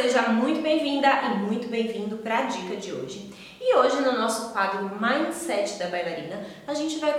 seja 0.00 0.28
muito 0.28 0.62
bem-vinda 0.62 1.08
e 1.08 1.38
muito 1.38 1.66
bem-vindo 1.66 2.18
para 2.18 2.38
a 2.38 2.42
dica 2.42 2.76
de 2.76 2.92
hoje. 2.92 3.34
E 3.60 3.74
hoje, 3.74 4.00
no 4.00 4.12
nosso 4.12 4.52
quadro 4.52 4.88
Mindset 5.00 5.76
da 5.76 5.88
Bailarina, 5.88 6.40
a 6.68 6.72
gente 6.72 7.00
vai 7.00 7.14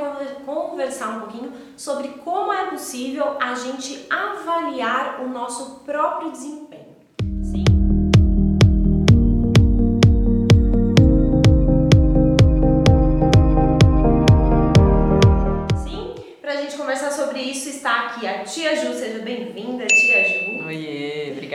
conversar 0.46 1.10
um 1.10 1.20
pouquinho 1.20 1.52
sobre 1.76 2.08
como 2.24 2.54
é 2.54 2.68
possível 2.68 3.36
a 3.38 3.54
gente 3.54 4.08
avaliar 4.10 5.20
o 5.22 5.28
nosso 5.28 5.82
próprio 5.82 6.32
desempenho. 6.32 6.96
Sim? 7.44 7.66
Sim? 15.84 16.16
Para 16.42 16.54
a 16.54 16.56
gente 16.62 16.78
conversar 16.78 17.12
sobre 17.12 17.42
isso, 17.42 17.68
está 17.68 18.08
aqui 18.08 18.26
a 18.26 18.46
Tia 18.46 18.74
Ju. 18.78 18.94
Seja 18.94 19.20
bem-vinda, 19.20 19.86
Tia 19.86 20.24
Ju. 20.30 20.66
Oiê, 20.66 21.09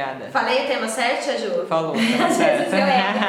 obrigada. 0.05 0.31
Falei 0.31 0.65
o 0.65 0.67
tema 0.67 0.89
certo, 0.89 1.25
Tia 1.25 1.39
Ju? 1.39 1.67
Falou, 1.67 1.93
tema 1.97 2.27
Às 2.27 2.37
vezes 2.37 2.71
certo. 2.71 2.89
erro. 2.89 3.25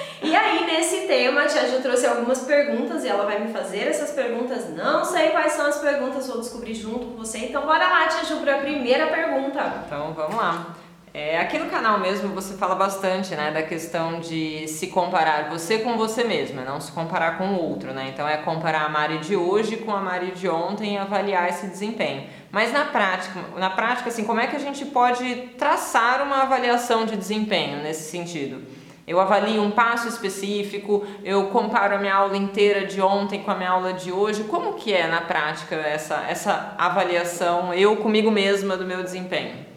E 0.22 0.36
aí, 0.36 0.66
nesse 0.66 1.06
tema, 1.06 1.42
a 1.42 1.46
Tia 1.46 1.66
Ju 1.66 1.80
trouxe 1.80 2.06
algumas 2.06 2.40
perguntas 2.40 3.02
e 3.04 3.08
ela 3.08 3.24
vai 3.24 3.40
me 3.40 3.52
fazer 3.52 3.88
essas 3.88 4.10
perguntas. 4.10 4.68
Não 4.68 5.02
sei 5.04 5.30
quais 5.30 5.54
são 5.54 5.66
as 5.66 5.78
perguntas, 5.78 6.28
vou 6.28 6.38
descobrir 6.38 6.74
junto 6.74 7.06
com 7.06 7.16
você. 7.16 7.38
Então, 7.38 7.62
bora 7.62 7.88
lá, 7.88 8.06
Tia 8.06 8.24
Ju, 8.24 8.36
para 8.36 8.56
a 8.56 8.58
primeira 8.58 9.06
pergunta. 9.06 9.82
Então 9.86 10.12
vamos 10.12 10.36
lá. 10.36 10.66
É, 11.12 11.40
aqui 11.40 11.58
no 11.58 11.68
canal 11.68 11.98
mesmo 11.98 12.28
você 12.28 12.54
fala 12.54 12.76
bastante 12.76 13.34
né, 13.34 13.50
da 13.50 13.64
questão 13.64 14.20
de 14.20 14.68
se 14.68 14.86
comparar 14.86 15.50
você 15.50 15.78
com 15.78 15.96
você 15.96 16.22
mesma, 16.22 16.62
não 16.62 16.80
se 16.80 16.92
comparar 16.92 17.36
com 17.36 17.48
o 17.48 17.60
outro, 17.60 17.92
né? 17.92 18.10
Então 18.14 18.28
é 18.28 18.36
comparar 18.36 18.84
a 18.84 18.88
Mari 18.88 19.18
de 19.18 19.34
hoje 19.34 19.78
com 19.78 19.92
a 19.92 20.00
Mari 20.00 20.30
de 20.30 20.48
ontem 20.48 20.94
e 20.94 20.98
avaliar 20.98 21.48
esse 21.48 21.66
desempenho. 21.66 22.28
Mas 22.52 22.72
na 22.72 22.84
prática, 22.84 23.40
na 23.56 23.70
prática, 23.70 24.08
assim, 24.08 24.22
como 24.22 24.38
é 24.38 24.46
que 24.46 24.54
a 24.54 24.60
gente 24.60 24.84
pode 24.86 25.34
traçar 25.58 26.22
uma 26.22 26.42
avaliação 26.42 27.04
de 27.04 27.16
desempenho 27.16 27.82
nesse 27.82 28.08
sentido? 28.08 28.62
Eu 29.04 29.18
avalio 29.18 29.60
um 29.62 29.72
passo 29.72 30.06
específico, 30.06 31.04
eu 31.24 31.48
comparo 31.48 31.96
a 31.96 31.98
minha 31.98 32.14
aula 32.14 32.36
inteira 32.36 32.86
de 32.86 33.00
ontem 33.00 33.42
com 33.42 33.50
a 33.50 33.56
minha 33.56 33.70
aula 33.70 33.92
de 33.92 34.12
hoje. 34.12 34.44
Como 34.44 34.74
que 34.74 34.92
é 34.92 35.08
na 35.08 35.22
prática 35.22 35.74
essa, 35.74 36.24
essa 36.28 36.72
avaliação, 36.78 37.74
eu 37.74 37.96
comigo 37.96 38.30
mesma, 38.30 38.76
do 38.76 38.86
meu 38.86 39.02
desempenho? 39.02 39.69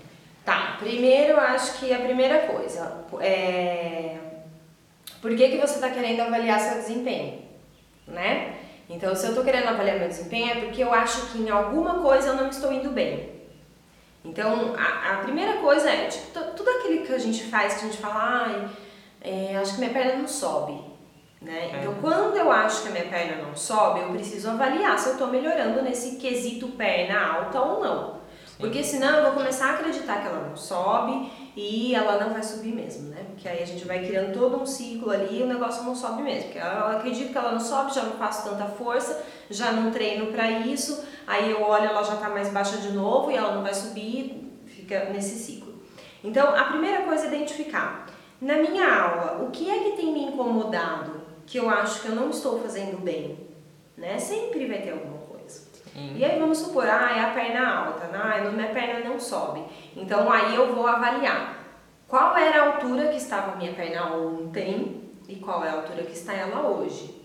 Tá, 0.46 0.76
primeiro 0.80 1.34
eu 1.34 1.40
acho 1.40 1.80
que 1.80 1.94
a 1.94 2.00
primeira 2.00 2.40
coisa 2.48 3.06
é. 3.22 4.18
Por 5.22 5.36
que, 5.38 5.50
que 5.50 5.58
você 5.58 5.76
está 5.76 5.90
querendo 5.90 6.20
avaliar 6.22 6.60
seu 6.60 6.76
desempenho? 6.82 7.42
Né? 8.06 8.56
Então, 8.90 9.16
se 9.16 9.24
eu 9.26 9.30
estou 9.30 9.44
querendo 9.46 9.70
avaliar 9.70 9.98
meu 9.98 10.10
desempenho 10.10 10.52
é 10.52 10.56
porque 10.56 10.84
eu 10.84 10.94
acho 10.94 11.28
que 11.28 11.38
em 11.38 11.50
alguma 11.50 12.02
coisa 12.02 12.30
eu 12.30 12.36
não 12.36 12.50
estou 12.50 12.74
indo 12.74 12.90
bem. 12.90 13.32
Então, 14.26 14.74
a, 14.78 15.14
a 15.14 15.18
primeira 15.24 15.54
coisa 15.58 15.90
é, 15.90 16.08
tipo, 16.08 16.28
tu- 16.34 16.52
tudo 16.58 16.70
aquilo 16.70 17.06
que 17.06 17.14
a 17.14 17.18
gente 17.18 17.44
faz, 17.46 17.76
que 17.76 17.86
a 17.86 17.90
gente 17.90 17.98
fala, 18.02 18.46
ai, 18.46 18.70
é, 19.22 19.56
acho 19.56 19.74
que 19.76 19.80
minha 19.80 19.94
perna 19.94 20.16
não 20.18 20.28
sobe. 20.28 20.82
Né? 21.42 21.72
É. 21.74 21.78
Então, 21.80 21.96
quando 22.02 22.36
eu 22.38 22.52
acho 22.52 22.84
que 22.84 22.90
a 22.90 22.92
minha 22.92 23.06
perna 23.06 23.42
não 23.42 23.56
sobe, 23.56 24.02
eu 24.02 24.10
preciso 24.12 24.50
avaliar 24.50 25.00
se 25.00 25.08
eu 25.08 25.14
estou 25.14 25.28
melhorando 25.28 25.82
nesse 25.82 26.18
quesito 26.18 26.68
perna 26.70 27.26
alta 27.38 27.62
ou 27.62 27.82
não. 27.82 28.13
Porque 28.64 28.82
senão 28.82 29.18
eu 29.18 29.24
vou 29.24 29.34
começar 29.34 29.72
a 29.72 29.74
acreditar 29.74 30.22
que 30.22 30.28
ela 30.28 30.48
não 30.48 30.56
sobe 30.56 31.30
e 31.54 31.94
ela 31.94 32.18
não 32.24 32.32
vai 32.32 32.42
subir 32.42 32.74
mesmo, 32.74 33.10
né? 33.10 33.26
Porque 33.28 33.46
aí 33.46 33.62
a 33.62 33.66
gente 33.66 33.84
vai 33.84 34.08
criando 34.08 34.34
todo 34.34 34.62
um 34.62 34.66
ciclo 34.66 35.12
ali 35.12 35.42
e 35.42 35.44
o 35.44 35.48
negócio 35.48 35.84
não 35.84 35.94
sobe 35.94 36.22
mesmo. 36.22 36.44
Porque 36.44 36.60
eu 36.60 36.88
acredito 36.88 37.34
que 37.34 37.38
ela 37.38 37.52
não 37.52 37.60
sobe, 37.60 37.94
já 37.94 38.04
não 38.04 38.14
faço 38.14 38.50
tanta 38.50 38.64
força, 38.64 39.22
já 39.50 39.74
não 39.74 39.92
treino 39.92 40.28
pra 40.28 40.50
isso, 40.50 41.04
aí 41.28 41.52
eu 41.52 41.62
olho, 41.62 41.90
ela 41.90 42.04
já 42.04 42.16
tá 42.16 42.30
mais 42.30 42.54
baixa 42.54 42.78
de 42.78 42.94
novo 42.94 43.30
e 43.30 43.36
ela 43.36 43.54
não 43.54 43.64
vai 43.64 43.74
subir, 43.74 44.50
fica 44.66 45.10
nesse 45.10 45.44
ciclo. 45.44 45.74
Então, 46.24 46.56
a 46.56 46.64
primeira 46.64 47.02
coisa 47.02 47.26
é 47.26 47.28
identificar. 47.28 48.08
Na 48.40 48.60
minha 48.60 48.88
aula, 48.88 49.44
o 49.44 49.52
que 49.52 49.70
é 49.70 49.80
que 49.80 49.98
tem 49.98 50.14
me 50.14 50.24
incomodado 50.24 51.20
que 51.46 51.58
eu 51.58 51.70
acho 51.70 52.02
que 52.02 52.08
eu 52.08 52.16
não 52.16 52.30
estou 52.30 52.62
fazendo 52.62 52.98
bem? 53.04 53.46
Né? 53.98 54.18
Sempre 54.18 54.68
vai 54.68 54.82
ter 54.82 54.92
alguma 54.92 55.23
Sim. 55.94 56.16
E 56.18 56.26
aí 56.26 56.40
vamos 56.40 56.58
supor, 56.58 56.86
ah, 56.88 57.12
é 57.16 57.20
a 57.22 57.30
perna 57.30 57.68
alta, 57.86 58.10
ah, 58.14 58.42
não, 58.44 58.52
minha 58.52 58.70
perna 58.70 59.08
não 59.08 59.20
sobe. 59.20 59.64
Então 59.96 60.32
aí 60.32 60.56
eu 60.56 60.74
vou 60.74 60.88
avaliar 60.88 61.56
qual 62.08 62.36
era 62.36 62.62
a 62.64 62.66
altura 62.74 63.08
que 63.10 63.18
estava 63.18 63.54
a 63.54 63.56
minha 63.56 63.74
perna 63.74 64.12
ontem 64.16 65.02
e 65.28 65.36
qual 65.36 65.64
é 65.64 65.70
a 65.70 65.74
altura 65.74 66.04
que 66.04 66.14
está 66.14 66.34
ela 66.34 66.62
hoje. 66.68 67.22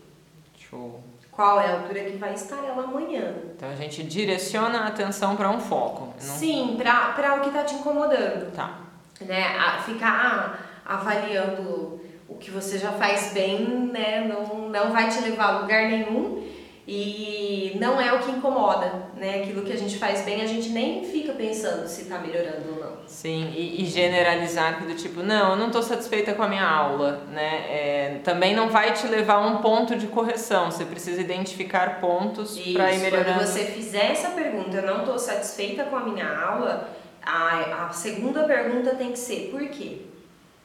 Show. 0.58 1.00
Qual 1.30 1.60
é 1.60 1.66
a 1.68 1.74
altura 1.80 2.00
que 2.04 2.16
vai 2.16 2.34
estar 2.34 2.56
ela 2.64 2.82
amanhã. 2.82 3.32
Então 3.56 3.70
a 3.70 3.74
gente 3.76 4.02
direciona 4.02 4.80
a 4.80 4.86
atenção 4.88 5.36
para 5.36 5.48
um 5.50 5.60
foco. 5.60 6.06
não- 6.06 6.34
Sim, 6.36 6.74
pra 6.78 7.36
o 7.36 7.40
que 7.40 7.50
tá 7.50 7.62
te 7.62 7.74
incomodando. 7.76 8.52
Tá. 8.52 8.80
Né? 9.20 9.56
A- 9.56 9.78
ficar 9.82 10.80
avaliando 10.84 12.00
o 12.28 12.34
que 12.36 12.50
você 12.50 12.78
já 12.78 12.92
faz 12.92 13.32
bem, 13.32 13.64
né? 13.92 14.20
Não, 14.26 14.68
não 14.68 14.92
vai 14.92 15.08
te 15.08 15.20
levar 15.22 15.44
a 15.54 15.58
lugar 15.60 15.82
nenhum. 15.88 16.46
E 16.90 17.76
não 17.78 18.00
é 18.00 18.10
o 18.14 18.20
que 18.20 18.30
incomoda, 18.30 19.10
né? 19.14 19.42
Aquilo 19.42 19.62
que 19.62 19.70
a 19.74 19.76
gente 19.76 19.98
faz 19.98 20.22
bem, 20.22 20.40
a 20.40 20.46
gente 20.46 20.70
nem 20.70 21.04
fica 21.04 21.34
pensando 21.34 21.86
se 21.86 22.06
tá 22.06 22.16
melhorando 22.16 22.64
ou 22.72 22.80
não. 22.80 22.96
Sim, 23.06 23.52
e, 23.54 23.82
e 23.82 23.84
generalizar 23.84 24.82
do 24.82 24.94
tipo, 24.94 25.22
não, 25.22 25.50
eu 25.50 25.56
não 25.56 25.66
estou 25.66 25.82
satisfeita 25.82 26.32
com 26.32 26.42
a 26.42 26.48
minha 26.48 26.66
aula, 26.66 27.24
né? 27.30 27.66
É, 27.68 28.20
também 28.24 28.56
não 28.56 28.70
vai 28.70 28.94
te 28.94 29.06
levar 29.06 29.34
a 29.34 29.46
um 29.46 29.58
ponto 29.58 29.96
de 29.96 30.06
correção. 30.06 30.70
Você 30.70 30.86
precisa 30.86 31.20
identificar 31.20 32.00
pontos 32.00 32.58
para 32.58 32.90
ir 32.90 33.00
melhorando. 33.00 33.34
quando 33.34 33.46
você 33.46 33.66
fizer 33.66 34.12
essa 34.12 34.30
pergunta, 34.30 34.78
eu 34.78 34.86
não 34.86 35.00
estou 35.00 35.18
satisfeita 35.18 35.84
com 35.84 35.96
a 35.96 36.04
minha 36.06 36.26
aula, 36.26 36.88
a, 37.22 37.88
a 37.88 37.92
segunda 37.92 38.44
pergunta 38.44 38.94
tem 38.94 39.12
que 39.12 39.18
ser 39.18 39.50
por 39.50 39.60
quê? 39.68 40.06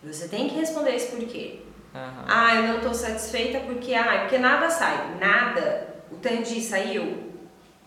Você 0.01 0.29
tem 0.29 0.47
que 0.47 0.55
responder 0.55 0.95
esse 0.95 1.13
porquê. 1.13 1.59
Aham. 1.93 2.25
Ah, 2.29 2.55
eu 2.55 2.63
não 2.63 2.77
estou 2.77 2.93
satisfeita 2.93 3.59
porque, 3.59 3.93
ah, 3.93 4.19
porque 4.21 4.37
nada 4.37 4.69
sai. 4.69 5.17
Nada. 5.19 5.92
O 6.23 6.29
Tandi 6.29 6.61
saiu? 6.61 7.33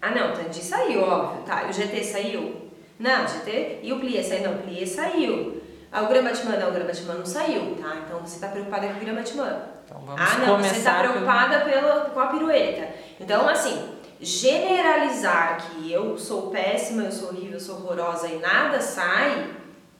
Ah, 0.02 0.10
não, 0.10 0.32
o 0.32 0.36
Tandi 0.36 0.62
saiu, 0.62 1.00
óbvio, 1.02 1.42
tá. 1.44 1.64
E 1.64 1.70
o 1.70 1.72
GT 1.72 2.04
saiu? 2.04 2.70
Não, 2.98 3.24
o 3.24 3.28
GT. 3.28 3.80
E 3.82 3.90
o 3.94 3.98
Plié 3.98 4.22
saiu? 4.22 4.42
Não, 4.44 4.56
o 4.56 4.62
Plié 4.62 4.84
saiu. 4.84 5.62
Ah, 5.90 6.02
o 6.02 6.06
Gramatimã, 6.08 6.56
não, 6.58 6.68
o 6.68 6.72
Gramatimã 6.72 7.14
não 7.14 7.24
saiu, 7.24 7.76
tá. 7.80 7.96
Então 8.04 8.20
você 8.20 8.34
está 8.34 8.48
preocupada 8.48 8.88
com 8.88 8.96
o 8.96 9.00
Gramatimã. 9.00 9.58
Então 9.86 9.98
vamos 10.04 10.20
Ah, 10.20 10.38
não, 10.40 10.58
você 10.58 10.76
está 10.76 10.90
começar 10.96 11.00
pelo- 11.00 11.12
preocupada 11.14 11.60
pela, 11.60 12.00
com 12.10 12.20
a 12.20 12.26
pirueta. 12.26 12.88
Então, 13.18 13.48
assim, 13.48 13.88
generalizar 14.20 15.58
que 15.70 15.90
eu 15.90 16.18
sou 16.18 16.50
péssima, 16.50 17.04
eu 17.04 17.12
sou 17.12 17.28
horrível, 17.28 17.54
eu 17.54 17.60
sou 17.60 17.76
horrorosa 17.76 18.28
e 18.28 18.38
nada 18.38 18.80
sai, 18.82 19.54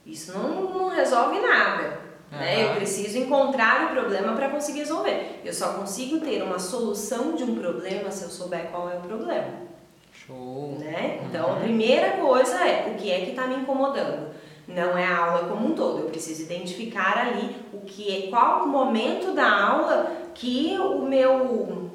isso 0.05 0.37
não, 0.37 0.63
não 0.75 0.89
resolve 0.91 1.41
nada. 1.41 2.01
Né? 2.31 2.65
Eu 2.65 2.75
preciso 2.75 3.19
encontrar 3.19 3.87
o 3.87 3.91
problema 3.91 4.35
para 4.35 4.49
conseguir 4.49 4.81
resolver. 4.81 5.41
Eu 5.45 5.53
só 5.53 5.75
consigo 5.75 6.19
ter 6.21 6.43
uma 6.43 6.59
solução 6.59 7.35
de 7.35 7.45
um 7.45 7.55
problema 7.55 8.11
se 8.11 8.25
eu 8.25 8.31
souber 8.31 8.67
qual 8.71 8.91
é 8.91 8.97
o 8.97 9.01
problema. 9.01 9.47
Show. 10.27 10.77
Né? 10.81 11.21
Então, 11.25 11.51
a 11.51 11.53
Uhum. 11.55 11.61
primeira 11.61 12.17
coisa 12.17 12.57
é 12.67 12.91
o 12.93 12.95
que 13.01 13.11
é 13.11 13.21
que 13.21 13.31
está 13.31 13.47
me 13.47 13.55
incomodando. 13.57 14.35
Não 14.67 14.99
é 14.99 15.05
a 15.07 15.17
aula 15.19 15.49
como 15.49 15.69
um 15.69 15.75
todo. 15.75 16.01
Eu 16.01 16.07
preciso 16.09 16.43
identificar 16.43 17.17
ali 17.19 17.55
o 17.73 17.81
que 17.83 18.25
é, 18.25 18.29
qual 18.29 18.65
o 18.65 18.69
momento 18.69 19.33
da 19.33 19.49
aula 19.71 20.11
que 20.35 20.77
o 20.79 21.03
meu 21.03 21.91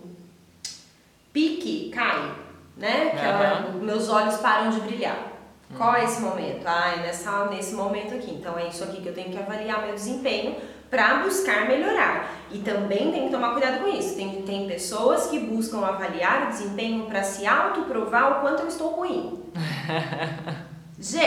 pique 1.34 1.90
cai, 1.94 2.32
né? 2.78 3.10
Que 3.10 3.18
ela- 3.26 3.52
Aham. 3.70 3.74
meus 3.82 4.10
olhos 4.10 4.38
param 4.38 4.70
de 4.70 4.80
brilhar. 4.82 5.31
Qual 5.78 5.96
é 5.96 6.04
esse 6.04 6.22
momento? 6.22 6.66
Ah, 6.66 6.94
é 6.96 7.02
nessa, 7.02 7.46
nesse 7.46 7.74
momento 7.74 8.14
aqui. 8.16 8.32
Então 8.32 8.58
é 8.58 8.68
isso 8.68 8.84
aqui 8.84 9.02
que 9.02 9.08
eu 9.08 9.14
tenho 9.14 9.32
que 9.32 9.38
avaliar 9.38 9.86
meu 9.86 9.94
desempenho 9.94 10.56
para 10.90 11.16
buscar 11.24 11.68
melhorar. 11.68 12.30
E 12.52 12.60
também 12.60 13.12
tem 13.12 13.26
que 13.26 13.32
tomar 13.32 13.52
cuidado 13.52 13.82
com 13.82 13.88
isso. 13.88 14.16
Tem, 14.16 14.42
tem 14.42 14.68
pessoas 14.68 15.28
que 15.28 15.40
buscam 15.40 15.86
avaliar 15.86 16.48
o 16.48 16.50
desempenho 16.50 17.06
para 17.06 17.24
se 17.24 17.48
autoprovar 17.48 18.38
o 18.38 18.42
quanto 18.42 18.64
eu 18.64 18.68
estou 18.68 18.90
ruim. 18.90 19.42
Gente, 21.02 21.26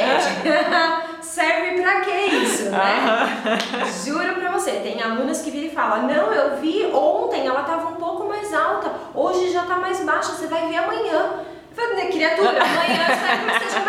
serve 1.21 1.83
pra 1.83 2.01
que 2.03 2.11
isso, 2.11 2.71
né? 2.71 3.59
Juro 4.05 4.35
pra 4.35 4.53
você, 4.53 4.71
tem 4.71 5.03
alunas 5.03 5.43
que 5.43 5.51
viram 5.51 5.67
e 5.67 5.75
falam: 5.75 6.07
Não, 6.07 6.33
eu 6.33 6.61
vi 6.61 6.87
ontem, 6.95 7.45
ela 7.45 7.65
tava 7.65 7.89
um 7.89 7.97
pouco 7.97 8.29
mais 8.29 8.55
alta, 8.55 8.93
hoje 9.13 9.51
já 9.51 9.65
tá 9.65 9.79
mais 9.79 9.99
baixa, 10.05 10.31
você 10.31 10.47
vai 10.47 10.69
ver 10.69 10.77
amanhã. 10.77 11.41
Eu 11.77 11.89
falei, 11.89 12.07
criatura, 12.09 12.51
amanhã 12.51 13.05
você 13.05 13.27
vai 13.27 13.39
ver 13.39 13.67
que? 13.67 13.84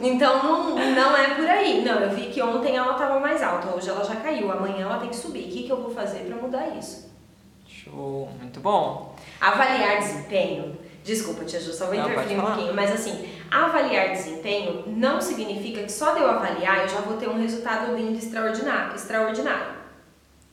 Então 0.00 0.42
não, 0.42 0.74
não 0.74 1.16
é 1.16 1.34
por 1.34 1.46
aí. 1.46 1.84
Não, 1.84 2.00
eu 2.00 2.10
vi 2.10 2.26
que 2.30 2.40
ontem 2.42 2.76
ela 2.76 2.94
tava 2.94 3.20
mais 3.20 3.42
alta, 3.42 3.74
hoje 3.74 3.88
ela 3.88 4.04
já 4.04 4.16
caiu, 4.16 4.50
amanhã 4.50 4.82
ela 4.82 4.98
tem 4.98 5.10
que 5.10 5.16
subir. 5.16 5.44
O 5.44 5.48
que, 5.48 5.62
que 5.64 5.70
eu 5.70 5.80
vou 5.80 5.90
fazer 5.90 6.20
pra 6.20 6.36
mudar 6.36 6.68
isso? 6.78 7.10
Show. 7.66 8.28
Muito 8.40 8.60
bom. 8.60 9.14
Avaliar 9.40 9.98
desempenho. 9.98 10.76
Desculpa, 11.02 11.44
tia 11.44 11.58
Ju, 11.60 11.72
só 11.72 11.86
vou 11.86 11.94
interferir 11.94 12.38
um 12.38 12.42
pouquinho, 12.42 12.74
mas 12.74 12.92
assim, 12.92 13.26
avaliar 13.50 14.10
desempenho 14.10 14.84
não 14.86 15.18
significa 15.20 15.82
que 15.82 15.90
só 15.90 16.12
de 16.12 16.20
eu 16.20 16.28
avaliar 16.28 16.82
eu 16.82 16.88
já 16.88 17.00
vou 17.00 17.16
ter 17.16 17.28
um 17.28 17.40
resultado 17.40 17.96
lindo 17.96 18.18
extraordinário. 18.18 18.94
extraordinário. 18.94 19.80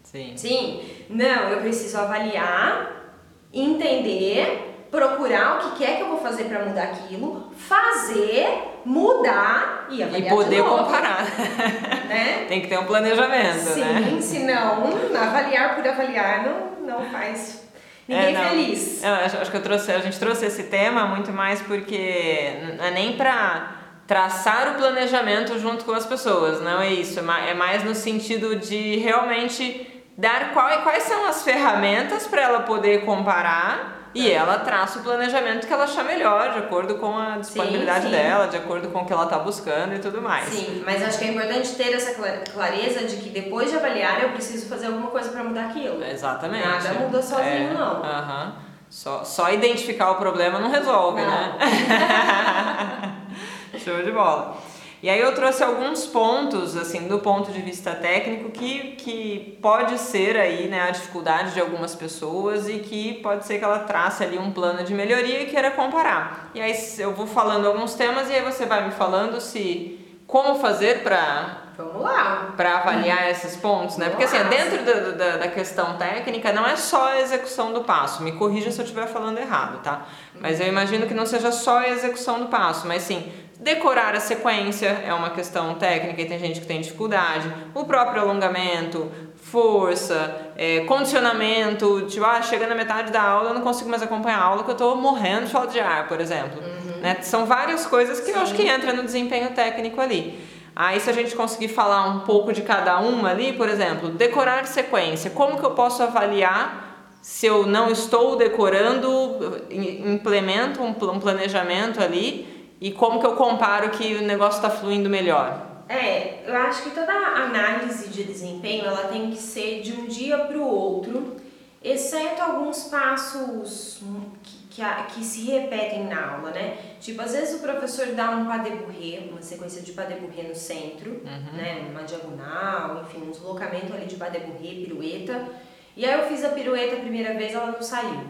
Sim. 0.03 0.33
Sim? 0.37 0.81
Não, 1.09 1.49
eu 1.49 1.59
preciso 1.59 1.97
avaliar, 1.97 3.11
entender, 3.53 4.76
procurar 4.89 5.57
o 5.67 5.71
que 5.71 5.83
é 5.83 5.95
que 5.95 6.01
eu 6.01 6.07
vou 6.07 6.19
fazer 6.19 6.45
para 6.45 6.59
mudar 6.65 6.83
aquilo, 6.83 7.51
fazer, 7.57 8.79
mudar 8.85 9.87
e 9.89 10.01
avaliar 10.01 10.33
E 10.33 10.35
poder 10.35 10.63
comparar. 10.63 11.25
né? 12.07 12.45
Tem 12.47 12.61
que 12.61 12.67
ter 12.67 12.77
um 12.79 12.85
planejamento, 12.85 13.59
Sim, 13.73 13.81
né? 13.81 14.17
senão 14.21 14.83
avaliar 15.19 15.75
por 15.75 15.87
avaliar 15.87 16.43
não, 16.43 16.87
não 16.99 17.09
faz 17.11 17.63
ninguém 18.07 18.35
É, 18.35 18.49
feliz. 18.49 19.03
Eu 19.03 19.13
acho, 19.13 19.37
acho 19.37 19.51
que 19.51 19.57
eu 19.57 19.63
trouxe, 19.63 19.91
a 19.91 19.99
gente 19.99 20.17
trouxe 20.17 20.45
esse 20.45 20.63
tema 20.63 21.05
muito 21.05 21.31
mais 21.31 21.61
porque 21.61 22.53
não 22.77 22.85
é 22.85 22.91
nem 22.91 23.13
pra 23.17 23.73
traçar 24.07 24.69
o 24.71 24.75
planejamento 24.75 25.59
junto 25.59 25.83
com 25.83 25.91
as 25.91 26.05
pessoas, 26.05 26.61
não 26.61 26.81
é 26.81 26.89
isso. 26.93 27.19
É 27.19 27.51
É 27.51 27.53
mais 27.53 27.83
no 27.83 27.93
sentido 27.93 28.55
de 28.55 28.95
realmente 28.97 29.85
dar 30.17 30.53
qual, 30.53 30.81
quais 30.81 31.03
são 31.03 31.25
as 31.25 31.43
ferramentas 31.43 32.25
para 32.25 32.41
ela 32.41 32.61
poder 32.61 33.03
comparar 33.03 33.96
e 34.19 34.31
ela 34.31 34.57
traça 34.59 34.99
o 34.99 35.03
planejamento 35.03 35.67
que 35.67 35.73
ela 35.73 35.83
achar 35.83 36.03
melhor, 36.03 36.51
de 36.53 36.59
acordo 36.59 36.95
com 36.95 37.17
a 37.17 37.37
disponibilidade 37.37 38.05
sim. 38.05 38.11
dela, 38.11 38.47
de 38.47 38.57
acordo 38.57 38.89
com 38.89 38.99
o 39.01 39.05
que 39.05 39.13
ela 39.13 39.25
tá 39.27 39.37
buscando 39.39 39.93
e 39.95 39.99
tudo 39.99 40.21
mais. 40.21 40.49
Sim, 40.49 40.81
mas 40.85 41.03
acho 41.03 41.19
que 41.19 41.25
é 41.25 41.27
importante 41.29 41.75
ter 41.75 41.93
essa 41.93 42.13
cla- 42.15 42.39
clareza 42.53 43.05
de 43.05 43.17
que 43.17 43.29
depois 43.29 43.69
de 43.69 43.77
avaliar 43.77 44.21
eu 44.23 44.29
preciso 44.29 44.67
fazer 44.67 44.87
alguma 44.87 45.09
coisa 45.11 45.29
para 45.29 45.43
mudar 45.43 45.65
aquilo. 45.65 46.03
Exatamente. 46.03 46.67
Nada 46.67 46.93
muda 46.95 47.21
sozinho, 47.21 47.71
É, 47.71 47.73
não. 47.73 48.03
aham. 48.03 48.53
Só, 48.89 49.23
só 49.23 49.51
identificar 49.51 50.11
o 50.11 50.15
problema 50.15 50.59
não 50.59 50.71
resolve, 50.71 51.21
Não. 51.21 51.29
né? 51.29 51.57
Show 53.83 54.01
de 54.01 54.11
bola. 54.11 54.55
E 55.01 55.09
aí 55.09 55.19
eu 55.19 55.33
trouxe 55.35 55.63
alguns 55.63 56.07
pontos, 56.07 56.75
assim, 56.75 57.07
do 57.07 57.19
ponto 57.19 57.51
de 57.51 57.61
vista 57.61 57.93
técnico, 57.93 58.49
que, 58.49 58.95
que 58.95 59.59
pode 59.61 59.99
ser 59.99 60.35
aí, 60.35 60.67
né, 60.67 60.81
a 60.81 60.89
dificuldade 60.89 61.53
de 61.53 61.59
algumas 61.59 61.93
pessoas 61.93 62.67
e 62.67 62.79
que 62.79 63.13
pode 63.21 63.45
ser 63.45 63.59
que 63.59 63.63
ela 63.63 63.79
trace 63.79 64.23
ali 64.23 64.39
um 64.39 64.51
plano 64.51 64.83
de 64.83 64.95
melhoria 64.95 65.43
e 65.43 65.45
queira 65.45 65.69
comparar. 65.69 66.49
E 66.55 66.61
aí 66.61 66.73
eu 66.97 67.13
vou 67.13 67.27
falando 67.27 67.67
alguns 67.67 67.93
temas 67.93 68.27
e 68.29 68.33
aí 68.33 68.41
você 68.41 68.65
vai 68.65 68.85
me 68.85 68.91
falando 68.91 69.39
se 69.39 69.99
como 70.25 70.59
fazer 70.59 71.03
para 71.03 71.66
Vamos 71.77 72.01
lá. 72.01 72.53
para 72.57 72.79
avaliar 72.79 73.29
esses 73.29 73.55
pontos, 73.55 73.97
né? 73.97 74.09
Porque 74.09 74.23
assim, 74.23 74.37
dentro 74.49 74.83
da, 74.83 75.11
da, 75.11 75.37
da 75.37 75.47
questão 75.47 75.95
técnica, 75.95 76.51
não 76.51 76.65
é 76.65 76.75
só 76.75 77.09
a 77.09 77.21
execução 77.21 77.71
do 77.71 77.83
passo. 77.83 78.23
Me 78.23 78.31
corrija 78.31 78.71
se 78.71 78.79
eu 78.79 78.83
estiver 78.83 79.07
falando 79.07 79.37
errado, 79.37 79.81
tá? 79.83 80.07
Mas 80.39 80.59
eu 80.59 80.67
imagino 80.67 81.05
que 81.05 81.13
não 81.13 81.25
seja 81.25 81.51
só 81.51 81.79
a 81.79 81.89
execução 81.89 82.39
do 82.39 82.47
passo, 82.47 82.87
mas 82.87 83.03
sim, 83.03 83.31
decorar 83.59 84.15
a 84.15 84.19
sequência 84.19 84.87
é 85.05 85.13
uma 85.13 85.29
questão 85.29 85.75
técnica 85.75 86.21
e 86.21 86.25
tem 86.25 86.39
gente 86.39 86.61
que 86.61 86.65
tem 86.65 86.81
dificuldade. 86.81 87.51
O 87.75 87.85
próprio 87.85 88.21
alongamento, 88.21 89.11
força, 89.35 90.51
é, 90.57 90.81
condicionamento, 90.81 92.07
tipo, 92.07 92.25
ah, 92.25 92.41
chega 92.41 92.67
na 92.67 92.75
metade 92.75 93.11
da 93.11 93.21
aula, 93.21 93.51
eu 93.51 93.53
não 93.53 93.61
consigo 93.61 93.89
mais 93.89 94.01
acompanhar 94.01 94.39
a 94.39 94.43
aula 94.43 94.63
que 94.63 94.71
eu 94.71 94.75
tô 94.75 94.95
morrendo 94.95 95.45
de 95.45 95.51
falta 95.51 95.71
de 95.71 95.79
ar, 95.79 96.07
por 96.07 96.19
exemplo. 96.19 96.61
Né? 97.01 97.17
São 97.21 97.45
várias 97.45 97.85
coisas 97.85 98.19
que 98.19 98.31
eu 98.31 98.39
acho 98.39 98.51
Sim. 98.51 98.57
que 98.57 98.67
entra 98.67 98.93
no 98.93 99.03
desempenho 99.03 99.51
técnico 99.51 100.01
ali. 100.01 100.56
Aí 100.79 100.99
se 100.99 101.09
a 101.09 101.13
gente 101.13 101.35
conseguir 101.35 101.69
falar 101.69 102.05
um 102.07 102.19
pouco 102.19 102.53
de 102.53 102.61
cada 102.61 102.99
uma 102.99 103.31
ali, 103.31 103.53
por 103.53 103.67
exemplo, 103.67 104.09
decorar 104.09 104.67
sequência, 104.67 105.31
como 105.31 105.57
que 105.59 105.65
eu 105.65 105.71
posso 105.71 106.03
avaliar 106.03 107.17
se 107.19 107.47
eu 107.47 107.65
não 107.65 107.89
estou 107.89 108.35
decorando, 108.35 109.59
im- 109.71 110.13
implemento 110.13 110.83
um 110.83 110.93
pl- 110.93 111.09
um 111.13 111.19
planejamento 111.19 111.99
ali 111.99 112.75
e 112.79 112.91
como 112.91 113.19
que 113.19 113.25
eu 113.25 113.33
comparo 113.33 113.89
que 113.89 114.17
o 114.17 114.21
negócio 114.21 114.57
está 114.57 114.69
fluindo 114.69 115.09
melhor? 115.09 115.65
É, 115.89 116.43
eu 116.45 116.55
acho 116.55 116.83
que 116.83 116.91
toda 116.91 117.11
análise 117.11 118.09
de 118.09 118.23
desempenho 118.23 118.85
ela 118.85 119.07
tem 119.07 119.31
que 119.31 119.37
ser 119.37 119.81
de 119.81 119.93
um 119.93 120.05
dia 120.05 120.37
para 120.37 120.57
o 120.59 120.63
outro, 120.67 121.37
exceto 121.83 122.39
alguns 122.41 122.83
passos 122.83 123.99
que, 124.43 124.56
que, 124.77 124.83
a- 124.83 125.07
que 125.09 125.23
se 125.23 125.41
repetem 125.49 126.03
na 126.05 126.33
aula, 126.35 126.51
né? 126.51 126.77
Tipo, 127.01 127.23
às 127.23 127.31
vezes 127.31 127.55
o 127.59 127.63
professor 127.63 128.05
dá 128.13 128.29
um 128.29 128.45
pas 128.45 128.63
de 128.63 128.69
bourrée, 128.69 129.27
uma 129.31 129.41
sequência 129.41 129.81
de 129.81 129.91
pas 129.91 130.07
de 130.07 130.13
bourrée 130.19 130.43
no 130.47 130.53
centro, 130.53 131.19
né? 131.53 131.87
Uma 131.89 132.03
diagonal, 132.03 133.01
enfim, 133.01 133.23
um 133.23 133.31
deslocamento 133.31 133.91
ali 133.91 134.05
de 134.05 134.17
pas 134.17 134.31
de 134.31 134.37
bourrée, 134.41 134.85
pirueta. 134.85 135.47
E 135.95 136.05
aí 136.05 136.19
eu 136.21 136.27
fiz 136.27 136.45
a 136.45 136.49
pirueta 136.49 136.95
a 136.95 136.99
primeira 136.99 137.33
vez, 137.33 137.55
ela 137.55 137.71
não 137.71 137.81
saiu. 137.81 138.21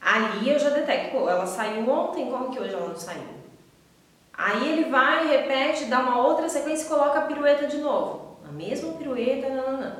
Ali 0.00 0.50
eu 0.50 0.58
já 0.58 0.68
detecto, 0.68 1.12
pô, 1.16 1.30
ela 1.30 1.46
saiu 1.46 1.88
ontem, 1.90 2.30
como 2.30 2.50
que 2.50 2.60
hoje 2.60 2.74
ela 2.74 2.88
não 2.90 2.96
saiu? 2.96 3.22
Aí 4.34 4.70
ele 4.70 4.90
vai, 4.90 5.26
repete, 5.28 5.86
dá 5.86 6.00
uma 6.00 6.18
outra 6.26 6.46
sequência 6.46 6.84
e 6.84 6.88
coloca 6.90 7.20
a 7.20 7.22
pirueta 7.22 7.66
de 7.66 7.78
novo. 7.78 8.36
A 8.46 8.52
mesma 8.52 8.92
pirueta, 8.92 9.48
não, 9.48 9.72
não, 9.72 9.80
não. 9.80 9.96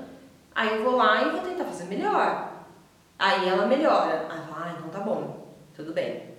Aí 0.54 0.76
eu 0.76 0.84
vou 0.84 0.96
lá 0.96 1.22
e 1.22 1.30
vou 1.30 1.40
tentar 1.40 1.64
fazer 1.64 1.84
melhor. 1.84 2.52
Aí 3.18 3.48
ela 3.48 3.66
melhora. 3.66 4.26
Ah, 4.30 4.46
ah, 4.52 4.74
então 4.76 4.88
tá 4.88 5.00
bom, 5.00 5.46
tudo 5.74 5.92
bem. 5.92 6.36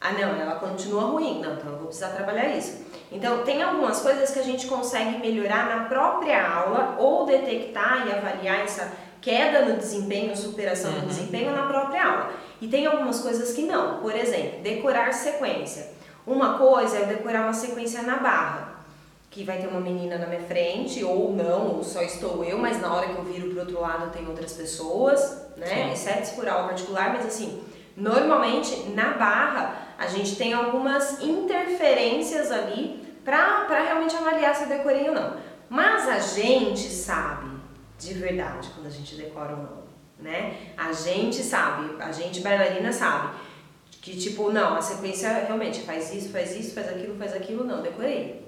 Ah, 0.00 0.12
não, 0.12 0.34
ela 0.34 0.56
continua 0.56 1.04
ruim. 1.04 1.40
Não, 1.40 1.54
então 1.54 1.70
eu 1.72 1.78
vou 1.78 1.86
precisar 1.86 2.08
trabalhar 2.08 2.48
isso. 2.56 2.84
Então, 3.10 3.44
tem 3.44 3.62
algumas 3.62 4.00
coisas 4.00 4.30
que 4.32 4.38
a 4.38 4.42
gente 4.42 4.66
consegue 4.66 5.18
melhorar 5.18 5.66
na 5.66 5.84
própria 5.84 6.44
aula 6.44 6.96
ou 6.98 7.24
detectar 7.24 8.06
e 8.06 8.12
avaliar 8.12 8.60
essa 8.60 8.90
queda 9.20 9.64
no 9.64 9.76
desempenho, 9.76 10.36
superação 10.36 10.90
do 10.92 11.06
desempenho 11.06 11.52
na 11.52 11.66
própria 11.66 12.04
aula. 12.04 12.32
E 12.60 12.66
tem 12.66 12.84
algumas 12.86 13.20
coisas 13.20 13.52
que 13.52 13.62
não. 13.62 14.00
Por 14.00 14.14
exemplo, 14.14 14.60
decorar 14.62 15.12
sequência. 15.12 15.92
Uma 16.26 16.58
coisa 16.58 16.98
é 16.98 17.04
decorar 17.04 17.42
uma 17.42 17.52
sequência 17.52 18.02
na 18.02 18.16
barra, 18.16 18.71
que 19.32 19.44
vai 19.44 19.58
ter 19.58 19.66
uma 19.66 19.80
menina 19.80 20.18
na 20.18 20.26
minha 20.26 20.42
frente, 20.42 21.02
ou 21.02 21.32
não, 21.32 21.76
ou 21.76 21.82
só 21.82 22.02
estou 22.02 22.44
eu, 22.44 22.58
mas 22.58 22.78
na 22.82 22.94
hora 22.94 23.08
que 23.08 23.16
eu 23.16 23.24
viro 23.24 23.48
pro 23.48 23.60
outro 23.60 23.80
lado 23.80 24.12
tem 24.12 24.28
outras 24.28 24.52
pessoas, 24.52 25.48
né? 25.56 25.66
Sim. 25.66 25.92
Exceto 25.92 26.26
se 26.26 26.36
for 26.36 26.46
aula 26.46 26.68
particular, 26.68 27.14
mas 27.14 27.24
assim, 27.24 27.62
normalmente 27.96 28.90
na 28.90 29.14
barra 29.14 29.94
a 29.98 30.06
gente 30.06 30.36
tem 30.36 30.52
algumas 30.52 31.22
interferências 31.22 32.52
ali 32.52 33.02
pra, 33.24 33.64
pra 33.64 33.82
realmente 33.82 34.14
avaliar 34.14 34.54
se 34.54 34.64
eu 34.64 34.68
decorei 34.68 35.08
ou 35.08 35.14
não. 35.14 35.36
Mas 35.70 36.06
a 36.10 36.18
gente 36.18 36.90
sabe 36.90 37.50
de 37.98 38.12
verdade 38.12 38.68
quando 38.74 38.86
a 38.86 38.90
gente 38.90 39.14
decora 39.14 39.52
ou 39.52 39.62
não, 39.62 39.82
né? 40.18 40.74
A 40.76 40.92
gente 40.92 41.42
sabe, 41.42 41.96
a 42.00 42.12
gente 42.12 42.42
bailarina 42.42 42.92
sabe 42.92 43.34
que 44.02 44.14
tipo, 44.14 44.52
não, 44.52 44.76
a 44.76 44.82
sequência 44.82 45.32
realmente 45.46 45.80
faz 45.82 46.12
isso, 46.12 46.28
faz 46.28 46.54
isso, 46.54 46.74
faz 46.74 46.88
aquilo, 46.88 47.16
faz 47.16 47.32
aquilo, 47.32 47.64
não, 47.64 47.80
decorei. 47.80 48.41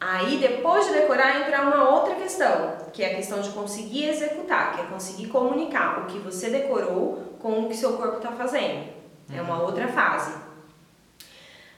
Aí 0.00 0.38
depois 0.38 0.86
de 0.86 0.92
decorar 0.92 1.40
entra 1.40 1.62
uma 1.62 1.90
outra 1.90 2.14
questão, 2.14 2.76
que 2.92 3.02
é 3.02 3.12
a 3.12 3.16
questão 3.16 3.40
de 3.40 3.50
conseguir 3.50 4.08
executar, 4.08 4.72
que 4.74 4.80
é 4.82 4.84
conseguir 4.84 5.26
comunicar 5.26 6.00
o 6.00 6.06
que 6.06 6.18
você 6.20 6.50
decorou 6.50 7.36
com 7.40 7.62
o 7.62 7.68
que 7.68 7.76
seu 7.76 7.94
corpo 7.94 8.18
está 8.18 8.30
fazendo. 8.30 8.86
É 9.32 9.42
uma 9.42 9.60
outra 9.60 9.88
fase. 9.88 10.32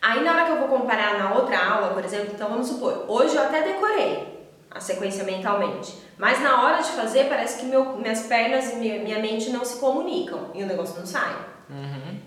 Aí 0.03 0.23
na 0.23 0.33
hora 0.33 0.45
que 0.47 0.53
eu 0.53 0.59
vou 0.59 0.79
comparar 0.79 1.19
na 1.19 1.35
outra 1.35 1.59
aula, 1.59 1.95
por 1.95 2.05
exemplo, 2.05 2.31
então 2.35 2.49
vamos 2.49 2.69
supor, 2.69 3.05
hoje 3.09 3.37
eu 3.37 3.43
até 3.43 3.63
decorei 3.63 4.49
a 4.71 4.81
sequência 4.81 5.25
mentalmente, 5.25 5.99
mas 6.17 6.41
na 6.41 6.63
hora 6.63 6.83
de 6.83 6.91
fazer 6.91 7.29
parece 7.29 7.61
que 7.61 7.67
meu, 7.67 7.97
minhas 7.97 8.23
pernas 8.23 8.73
e 8.73 8.77
minha, 8.77 9.03
minha 9.03 9.19
mente 9.19 9.51
não 9.51 9.65
se 9.65 9.79
comunicam 9.81 10.51
e 10.55 10.63
o 10.63 10.67
negócio 10.67 10.99
não 10.99 11.07
sai. 11.07 11.35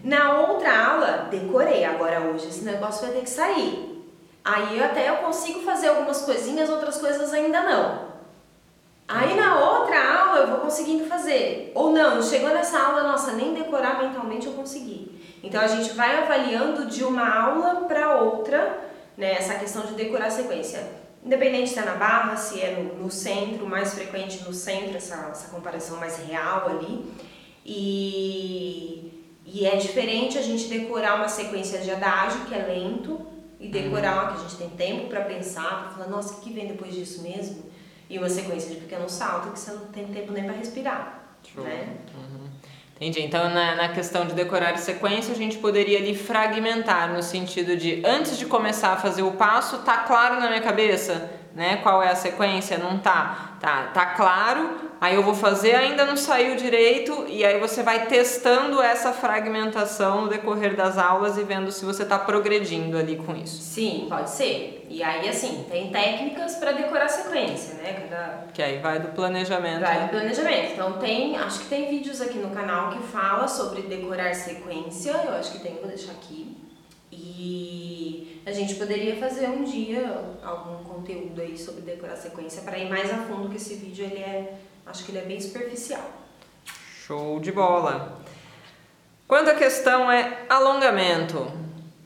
Na 0.04 0.42
outra 0.42 0.86
aula, 0.88 1.28
decorei, 1.32 1.84
agora 1.84 2.20
hoje 2.22 2.48
esse 2.48 2.64
negócio 2.64 3.06
vai 3.06 3.16
ter 3.16 3.22
que 3.22 3.30
sair. 3.30 3.93
Aí 4.44 4.84
até 4.84 5.10
eu 5.10 5.18
consigo 5.18 5.62
fazer 5.62 5.90
algumas 5.90 6.22
coisinhas, 6.22 6.70
outras 6.70 6.98
coisas 6.98 7.34
ainda 7.34 7.62
não. 7.62 8.14
Aí 9.08 9.36
na 9.36 9.60
outra 9.60 10.22
aula 10.22 10.40
eu 10.40 10.48
vou 10.48 10.58
conseguindo 10.58 11.06
fazer. 11.06 11.72
Ou 11.76 11.92
não, 11.92 12.22
chegou 12.22 12.50
nessa 12.50 12.80
aula, 12.80 13.04
nossa, 13.04 13.34
nem 13.34 13.54
decorar 13.54 14.02
mentalmente 14.02 14.48
eu 14.48 14.54
consegui. 14.54 15.40
Então 15.42 15.62
a 15.62 15.68
gente 15.68 15.94
vai 15.94 16.24
avaliando 16.24 16.86
de 16.86 17.04
uma 17.04 17.30
aula 17.30 17.86
para 17.88 18.22
outra, 18.22 18.80
né, 19.18 19.34
essa 19.34 19.56
questão 19.56 19.84
de 19.84 19.94
decorar 19.94 20.28
a 20.28 20.32
sequência. 20.32 21.04
Independente 21.24 21.70
se 21.70 21.80
é 21.80 21.84
na 21.84 21.96
barra, 21.96 22.36
se 22.36 22.60
é 22.60 22.72
no, 22.72 23.04
no 23.04 23.12
centro, 23.12 23.66
mais 23.66 23.94
frequente 23.94 24.44
no 24.44 24.54
centro, 24.54 24.98
essa, 24.98 25.30
essa 25.32 25.50
comparação 25.50 25.98
mais 25.98 26.18
real 26.18 26.68
ali. 26.68 27.06
E, 27.66 29.30
e 29.46 29.66
é 29.66 29.78
diferente 29.78 30.38
a 30.38 30.42
gente 30.42 30.68
decorar 30.68 31.16
uma 31.16 31.30
sequência 31.30 31.80
de 31.80 31.92
adágio, 31.92 32.42
que 32.46 32.54
é 32.54 32.58
lento, 32.58 33.33
e 33.64 33.70
decorar 33.70 34.14
uma 34.14 34.34
que 34.34 34.40
a 34.40 34.42
gente 34.42 34.58
tem 34.58 34.70
tempo 34.72 35.08
para 35.08 35.22
pensar, 35.22 35.84
para 35.84 35.90
falar, 35.92 36.08
nossa, 36.08 36.34
o 36.34 36.42
que 36.42 36.52
vem 36.52 36.68
depois 36.68 36.94
disso 36.94 37.24
mesmo? 37.24 37.64
E 38.10 38.18
uma 38.18 38.28
sequência 38.28 38.70
de 38.70 38.76
pequeno 38.76 39.10
salto 39.10 39.52
que 39.52 39.60
você 39.60 39.72
não 39.72 39.86
tem 39.86 40.06
tempo 40.08 40.34
nem 40.34 40.44
para 40.44 40.54
respirar, 40.54 41.24
Show. 41.42 41.64
né? 41.64 41.96
Entendi. 42.96 43.22
Então, 43.22 43.50
na, 43.50 43.76
na 43.76 43.90
questão 43.90 44.26
de 44.26 44.34
decorar 44.34 44.78
sequência, 44.78 45.34
a 45.34 45.38
gente 45.38 45.58
poderia 45.58 45.98
ali 45.98 46.14
fragmentar 46.14 47.14
no 47.14 47.24
sentido 47.24 47.76
de 47.78 48.04
antes 48.06 48.38
de 48.38 48.46
começar 48.46 48.94
a 48.94 48.98
fazer 48.98 49.24
o 49.24 49.32
passo, 49.32 49.80
tá 49.80 50.00
claro 50.00 50.40
na 50.40 50.48
minha 50.48 50.62
cabeça, 50.62 51.32
né? 51.56 51.78
Qual 51.78 52.02
é 52.02 52.10
a 52.10 52.16
sequência? 52.16 52.78
Não 52.78 52.98
tá. 52.98 53.58
Tá, 53.60 53.92
tá 53.94 54.06
claro. 54.08 54.92
Aí 55.00 55.16
eu 55.16 55.24
vou 55.24 55.36
fazer, 55.36 55.76
ainda 55.76 56.06
não 56.06 56.16
saiu 56.16 56.56
direito, 56.56 57.26
e 57.28 57.44
aí 57.44 57.60
você 57.60 57.84
vai 57.84 58.08
testando 58.08 58.82
essa 58.82 59.12
fragmentação 59.12 60.22
no 60.22 60.30
decorrer 60.30 60.78
das 60.78 60.98
aulas 60.98 61.38
e 61.38 61.44
vendo 61.44 61.74
se 61.74 61.84
você 61.84 62.06
tá 62.06 62.18
progredindo 62.18 62.98
ali 62.98 63.18
com 63.18 63.36
isso. 63.36 63.62
Sim, 63.62 64.06
pode 64.08 64.30
ser. 64.30 64.88
E 64.90 65.04
aí, 65.04 65.28
assim, 65.28 65.66
tem 65.70 65.92
técnicas 65.92 66.56
para 66.56 66.72
decorar 66.72 67.10
sequência, 67.10 67.76
né? 67.76 67.94
Cada, 67.94 68.48
Que 68.54 68.64
aí 68.64 68.80
vai 68.80 69.00
do 69.00 69.10
planejamento. 69.10 69.82
Vai 69.82 70.00
né? 70.00 70.06
do 70.06 70.10
planejamento. 70.10 70.72
Então 70.72 70.94
tem, 70.94 71.38
acho 71.38 71.60
que 71.60 71.66
tem 71.66 71.90
vídeos 71.90 72.22
aqui 72.22 72.38
no 72.38 72.52
canal 72.52 72.92
que 72.92 73.04
fala 73.04 73.48
sobre 73.48 73.82
decorar 73.82 74.34
sequência. 74.34 75.12
Eu 75.12 75.34
acho 75.34 75.52
que 75.52 75.60
tem, 75.60 75.76
vou 75.76 75.88
deixar 75.88 76.14
aqui. 76.14 76.56
E 77.12 78.33
A 78.46 78.52
gente 78.52 78.76
poderia 78.76 79.16
fazer 79.16 79.48
um 79.48 79.64
dia 79.64 80.36
algum 80.44 80.84
conteúdo 80.84 81.42
aí 81.42 81.58
sobre 81.58 81.82
decorar 81.82 82.18
sequência 82.18 82.62
para 82.62 82.78
ir 82.78 82.90
mais 82.90 83.12
a 83.12 83.18
fundo, 83.20 83.48
que 83.48 83.56
esse 83.56 83.76
vídeo 83.76 84.04
ele 84.04 84.20
é, 84.20 84.56
acho 84.86 85.06
que 85.06 85.12
ele 85.12 85.20
é 85.20 85.26
bem 85.26 85.40
superficial. 85.40 86.04
Show 87.06 87.40
de 87.40 87.52
bola. 87.52 88.20
Quando 89.28 89.48
a 89.48 89.56
questão 89.56 90.12
é 90.12 90.46
alongamento. 90.50 91.52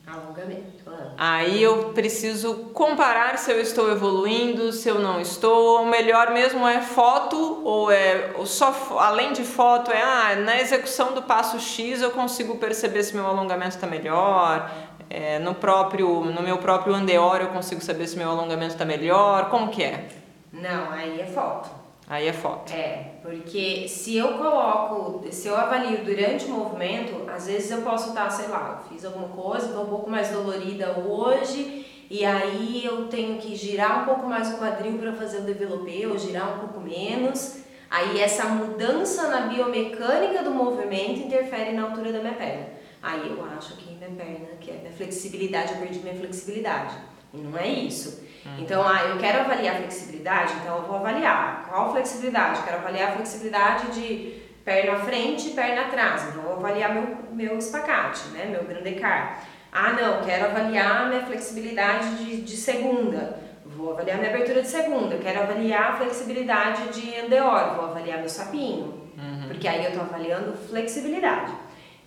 Alongamento. 0.05 0.77
Ah. 0.87 1.13
Aí 1.17 1.61
eu 1.61 1.91
preciso 1.93 2.69
comparar 2.73 3.37
se 3.37 3.51
eu 3.51 3.59
estou 3.59 3.91
evoluindo, 3.91 4.71
se 4.71 4.87
eu 4.87 4.99
não 4.99 5.19
estou. 5.19 5.81
O 5.81 5.85
melhor 5.85 6.31
mesmo 6.31 6.67
é 6.67 6.81
foto 6.81 7.61
ou 7.65 7.91
é 7.91 8.33
só 8.45 8.97
além 8.99 9.33
de 9.33 9.43
foto 9.43 9.91
é 9.91 10.01
ah, 10.01 10.35
na 10.35 10.61
execução 10.61 11.13
do 11.13 11.23
passo 11.23 11.59
X 11.59 12.01
eu 12.01 12.11
consigo 12.11 12.57
perceber 12.57 13.03
se 13.03 13.15
meu 13.15 13.25
alongamento 13.25 13.75
está 13.75 13.87
melhor, 13.87 14.71
é, 15.09 15.39
no 15.39 15.55
próprio, 15.55 16.25
no 16.25 16.41
meu 16.41 16.57
próprio 16.57 16.93
andeor 16.93 17.41
eu 17.41 17.47
consigo 17.47 17.81
saber 17.81 18.07
se 18.07 18.17
meu 18.17 18.29
alongamento 18.29 18.73
está 18.73 18.85
melhor? 18.85 19.49
Como 19.49 19.69
que 19.69 19.83
é? 19.83 20.07
Não, 20.51 20.91
aí 20.91 21.21
é 21.21 21.25
foto. 21.25 21.69
Aí 22.09 22.25
é 22.25 22.33
foto. 22.33 22.71
É, 22.73 23.15
porque 23.21 23.85
se 23.89 24.15
eu 24.15 24.37
coloco, 24.37 25.21
se 25.29 25.49
eu 25.49 25.57
avalio 25.57 26.05
durante 26.05 26.45
o 26.45 26.51
movimento, 26.51 27.29
às 27.29 27.47
vezes 27.47 27.69
eu 27.69 27.81
posso 27.81 28.09
estar, 28.09 28.29
sei 28.29 28.47
lá, 28.47 28.81
eu 28.81 28.89
fiz 28.89 29.03
alguma 29.03 29.27
coisa, 29.27 29.67
estou 29.67 29.83
um 29.83 29.89
pouco 29.89 30.09
mais 30.09 30.29
dolorida 30.29 30.97
hoje, 30.99 31.85
e 32.09 32.23
aí 32.23 32.85
eu 32.85 33.07
tenho 33.07 33.37
que 33.37 33.53
girar 33.55 34.03
um 34.03 34.05
pouco 34.05 34.25
mais 34.25 34.53
o 34.53 34.57
quadril 34.57 34.97
para 34.97 35.11
fazer 35.11 35.39
o 35.39 35.41
developê, 35.41 36.07
ou 36.07 36.17
girar 36.17 36.55
um 36.55 36.59
pouco 36.59 36.79
menos. 36.79 37.57
Aí 37.89 38.19
essa 38.21 38.45
mudança 38.45 39.27
na 39.27 39.47
biomecânica 39.47 40.43
do 40.43 40.51
movimento 40.51 41.19
interfere 41.19 41.73
na 41.73 41.83
altura 41.83 42.13
da 42.13 42.19
minha 42.19 42.33
perna. 42.33 42.76
Aí 43.01 43.29
eu 43.29 43.45
acho 43.57 43.75
que 43.77 43.93
minha 43.93 44.09
perna, 44.09 44.47
que 44.59 44.71
é 44.71 44.75
minha 44.75 44.91
flexibilidade, 44.91 45.73
eu 45.73 45.79
perdi 45.79 45.99
minha 45.99 46.15
flexibilidade. 46.15 46.95
E 47.33 47.37
não 47.37 47.57
é 47.57 47.67
isso. 47.67 48.23
Uhum. 48.45 48.59
Então, 48.59 48.87
ah, 48.87 49.03
eu 49.09 49.17
quero 49.17 49.41
avaliar 49.41 49.75
a 49.75 49.77
flexibilidade, 49.79 50.53
então 50.61 50.77
eu 50.77 50.83
vou 50.83 50.97
avaliar. 50.97 51.65
Qual 51.69 51.91
flexibilidade? 51.91 52.59
Eu 52.59 52.65
quero 52.65 52.77
avaliar 52.77 53.09
a 53.09 53.15
flexibilidade 53.15 53.91
de 53.91 54.41
perna 54.63 54.99
frente 54.99 55.49
e 55.49 55.51
perna 55.51 55.81
atrás. 55.83 56.23
Então, 56.23 56.43
eu 56.43 56.49
vou 56.49 56.57
avaliar 56.57 56.93
meu, 56.93 57.17
meu 57.31 57.57
espacate, 57.57 58.27
né? 58.29 58.45
meu 58.45 58.63
grandecar. 58.63 59.43
Ah, 59.71 59.93
não, 59.93 60.23
quero 60.23 60.45
avaliar 60.45 61.09
minha 61.09 61.25
flexibilidade 61.25 62.15
de, 62.17 62.41
de 62.41 62.57
segunda. 62.57 63.39
Vou 63.65 63.91
avaliar 63.91 64.17
minha 64.17 64.29
abertura 64.29 64.61
de 64.61 64.67
segunda. 64.67 65.17
Quero 65.17 65.41
avaliar 65.41 65.91
a 65.91 65.97
flexibilidade 65.97 66.87
de 66.89 67.19
andeor. 67.19 67.75
Vou 67.75 67.85
avaliar 67.85 68.19
meu 68.19 68.29
sapinho. 68.29 69.07
Uhum. 69.17 69.47
Porque 69.47 69.67
aí 69.67 69.83
eu 69.83 69.89
estou 69.89 70.03
avaliando 70.03 70.53
flexibilidade. 70.53 71.51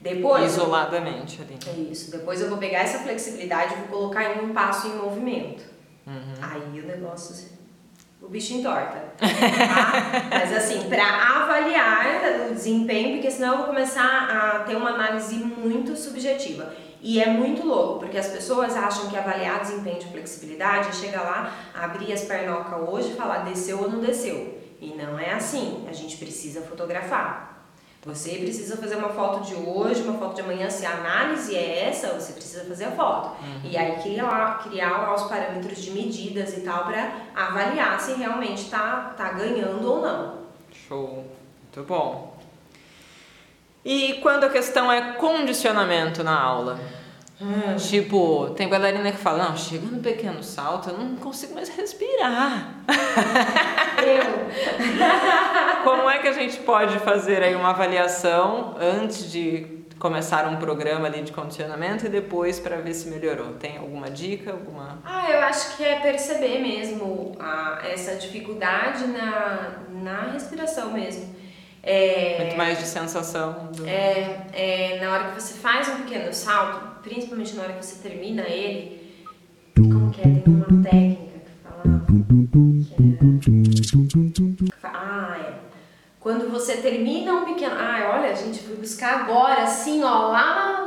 Depois. 0.01 0.53
Isoladamente 0.53 1.43
ali. 1.43 1.59
É 1.67 1.93
isso. 1.93 2.11
Depois 2.11 2.41
eu 2.41 2.49
vou 2.49 2.59
pegar 2.59 2.81
essa 2.81 3.01
flexibilidade 3.01 3.75
e 3.75 3.77
vou 3.77 3.89
colocar 3.89 4.35
em 4.35 4.45
um 4.45 4.55
passo 4.55 4.89
em 4.89 4.97
movimento. 4.97 5.63
Uhum. 6.07 6.35
Aí 6.41 6.81
o 6.81 6.87
negócio. 6.87 7.35
Assim, 7.35 7.61
o 8.23 8.29
bicho 8.29 8.55
entorta. 8.55 8.99
Tá? 9.19 9.27
Mas 10.31 10.53
assim, 10.55 10.89
para 10.89 11.05
avaliar 11.43 12.51
o 12.51 12.55
desempenho, 12.55 13.15
porque 13.15 13.31
senão 13.31 13.53
eu 13.53 13.59
vou 13.59 13.67
começar 13.67 14.29
a 14.29 14.61
ter 14.61 14.77
uma 14.77 14.91
análise 14.91 15.37
muito 15.37 15.97
subjetiva. 15.97 16.75
E 17.03 17.21
é 17.21 17.27
muito 17.27 17.67
louco, 17.67 18.01
porque 18.01 18.19
as 18.19 18.29
pessoas 18.29 18.77
acham 18.77 19.09
que 19.09 19.17
avaliar 19.17 19.61
desempenho 19.61 19.99
de 19.99 20.07
flexibilidade 20.09 20.89
é 20.89 20.93
chegar 20.93 21.23
lá, 21.23 21.57
abrir 21.75 22.13
as 22.13 22.23
pernocas 22.25 22.89
hoje 22.89 23.13
e 23.13 23.15
falar 23.15 23.39
desceu 23.39 23.81
ou 23.81 23.91
não 23.91 24.01
desceu. 24.01 24.59
E 24.79 24.95
não 24.95 25.19
é 25.19 25.33
assim. 25.33 25.87
A 25.89 25.93
gente 25.93 26.19
precisa 26.19 26.61
fotografar. 26.61 27.60
Você 28.03 28.31
precisa 28.39 28.79
fazer 28.79 28.97
uma 28.97 29.11
foto 29.11 29.45
de 29.45 29.55
hoje, 29.55 30.03
uma 30.03 30.19
foto 30.19 30.35
de 30.35 30.41
amanhã. 30.41 30.71
Se 30.71 30.87
a 30.87 30.93
análise 30.97 31.55
é 31.55 31.89
essa, 31.89 32.09
você 32.19 32.33
precisa 32.33 32.65
fazer 32.65 32.85
a 32.85 32.93
foto. 32.93 33.37
Uhum. 33.43 33.61
E 33.65 33.77
aí 33.77 34.01
criar, 34.01 34.59
criar 34.63 35.03
lá 35.03 35.15
os 35.15 35.25
parâmetros 35.25 35.83
de 35.83 35.91
medidas 35.91 36.57
e 36.57 36.63
tal 36.63 36.87
para 36.87 37.13
avaliar 37.37 38.01
se 38.01 38.15
realmente 38.15 38.63
está 38.63 39.15
tá 39.17 39.33
ganhando 39.33 39.87
ou 39.87 40.01
não. 40.01 40.39
Show. 40.89 41.27
Muito 41.63 41.87
bom. 41.87 42.39
E 43.85 44.15
quando 44.23 44.45
a 44.45 44.49
questão 44.49 44.91
é 44.91 45.13
condicionamento 45.13 46.25
na 46.25 46.39
aula? 46.39 46.81
Hum. 47.41 47.77
Tipo, 47.77 48.51
tem 48.51 48.69
bailarina 48.69 49.11
que 49.11 49.17
fala, 49.17 49.45
não, 49.45 49.57
chega 49.57 49.87
no 49.87 50.03
pequeno 50.03 50.43
salto, 50.43 50.91
eu 50.91 50.99
não 50.99 51.17
consigo 51.17 51.55
mais 51.55 51.71
respirar. 51.71 52.75
Eu. 54.05 54.51
Como 55.83 56.11
é 56.11 56.19
que 56.19 56.29
a 56.29 56.33
gente 56.33 56.59
pode 56.59 56.99
fazer 56.99 57.43
aí 57.43 57.55
uma 57.55 57.71
avaliação 57.71 58.77
antes 58.79 59.31
de 59.33 59.81
começar 59.99 60.47
um 60.49 60.57
programa 60.57 61.07
ali 61.07 61.23
de 61.23 61.33
condicionamento 61.33 62.07
e 62.07 62.09
depois 62.11 62.61
para 62.61 62.77
ver 62.77 62.93
se 62.93 63.09
melhorou? 63.09 63.55
Tem 63.55 63.79
alguma 63.79 64.11
dica, 64.11 64.53
alguma? 64.53 64.99
Ah, 65.05 65.31
eu 65.31 65.41
acho 65.41 65.79
que 65.79 65.85
é 65.85 65.99
perceber 66.01 66.59
mesmo 66.59 67.33
a, 67.41 67.81
essa 67.85 68.17
dificuldade 68.17 69.07
na, 69.07 69.79
na 69.89 70.33
respiração 70.33 70.93
mesmo. 70.93 71.41
É, 71.83 72.37
Muito 72.41 72.57
mais 72.57 72.79
de 72.79 72.87
sensação. 72.87 73.71
Do... 73.73 73.87
É, 73.87 74.47
é, 74.53 74.99
na 75.03 75.13
hora 75.13 75.25
que 75.31 75.41
você 75.41 75.55
faz 75.55 75.89
um 75.89 76.03
pequeno 76.03 76.33
salto, 76.33 76.90
principalmente 77.03 77.55
na 77.57 77.63
hora 77.63 77.73
que 77.75 77.85
você 77.85 78.09
termina 78.09 78.43
ele, 78.43 79.01
como 79.89 80.11
que 80.11 80.21
é? 80.21 80.25
Tem 80.25 80.43
uma 80.47 80.83
técnica 80.83 81.39
que 81.39 81.51
fala. 81.63 82.01
Que 82.91 84.87
é, 84.87 84.91
ah, 84.93 85.39
é. 85.39 85.55
Quando 86.19 86.51
você 86.51 86.77
termina 86.77 87.33
um 87.33 87.45
pequeno. 87.45 87.75
Ah, 87.79 88.13
olha, 88.15 88.35
gente, 88.37 88.61
fui 88.61 88.77
buscar 88.77 89.21
agora, 89.21 89.63
assim, 89.63 90.03
ó, 90.03 90.29
lá 90.29 90.87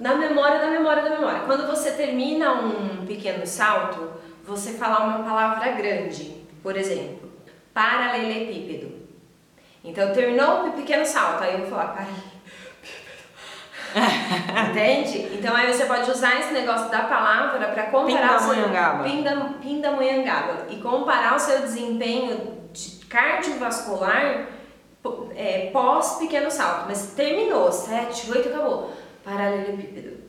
na, 0.00 0.14
memória 0.14 0.58
da 0.58 0.70
memória 0.70 1.02
da 1.02 1.10
memória. 1.10 1.40
Quando 1.40 1.66
você 1.66 1.92
termina 1.92 2.54
um 2.54 3.04
pequeno 3.04 3.46
salto, 3.46 4.10
você 4.44 4.72
falar 4.72 5.06
uma 5.06 5.24
palavra 5.24 5.72
grande, 5.72 6.34
por 6.62 6.76
exemplo, 6.76 7.30
paralelepípedo. 7.74 8.96
Então 9.84 10.12
terminou 10.12 10.68
o 10.68 10.72
pequeno 10.72 11.04
salto, 11.04 11.44
aí 11.44 11.54
eu 11.54 11.60
vou 11.60 11.68
falar 11.68 12.06
Entende? 14.70 15.28
Então 15.32 15.54
aí 15.54 15.72
você 15.72 15.84
pode 15.84 16.10
usar 16.10 16.38
esse 16.40 16.52
negócio 16.52 16.90
da 16.90 17.02
palavra 17.02 17.68
para 17.68 17.84
comparar 17.84 18.36
o 18.36 18.40
seu 18.40 18.54
pinda, 19.02 19.54
pindamonhangaba 19.60 20.66
e 20.68 20.76
comparar 20.76 21.36
o 21.36 21.38
seu 21.38 21.60
desempenho 21.60 22.58
de 22.72 23.06
cardiovascular 23.06 24.46
é, 25.34 25.70
pós 25.72 26.16
pequeno 26.16 26.50
salto. 26.50 26.86
Mas 26.88 27.14
terminou, 27.14 27.72
7, 27.72 28.30
8, 28.30 28.48
acabou. 28.48 28.92
Paralelepípedo. 29.24 30.27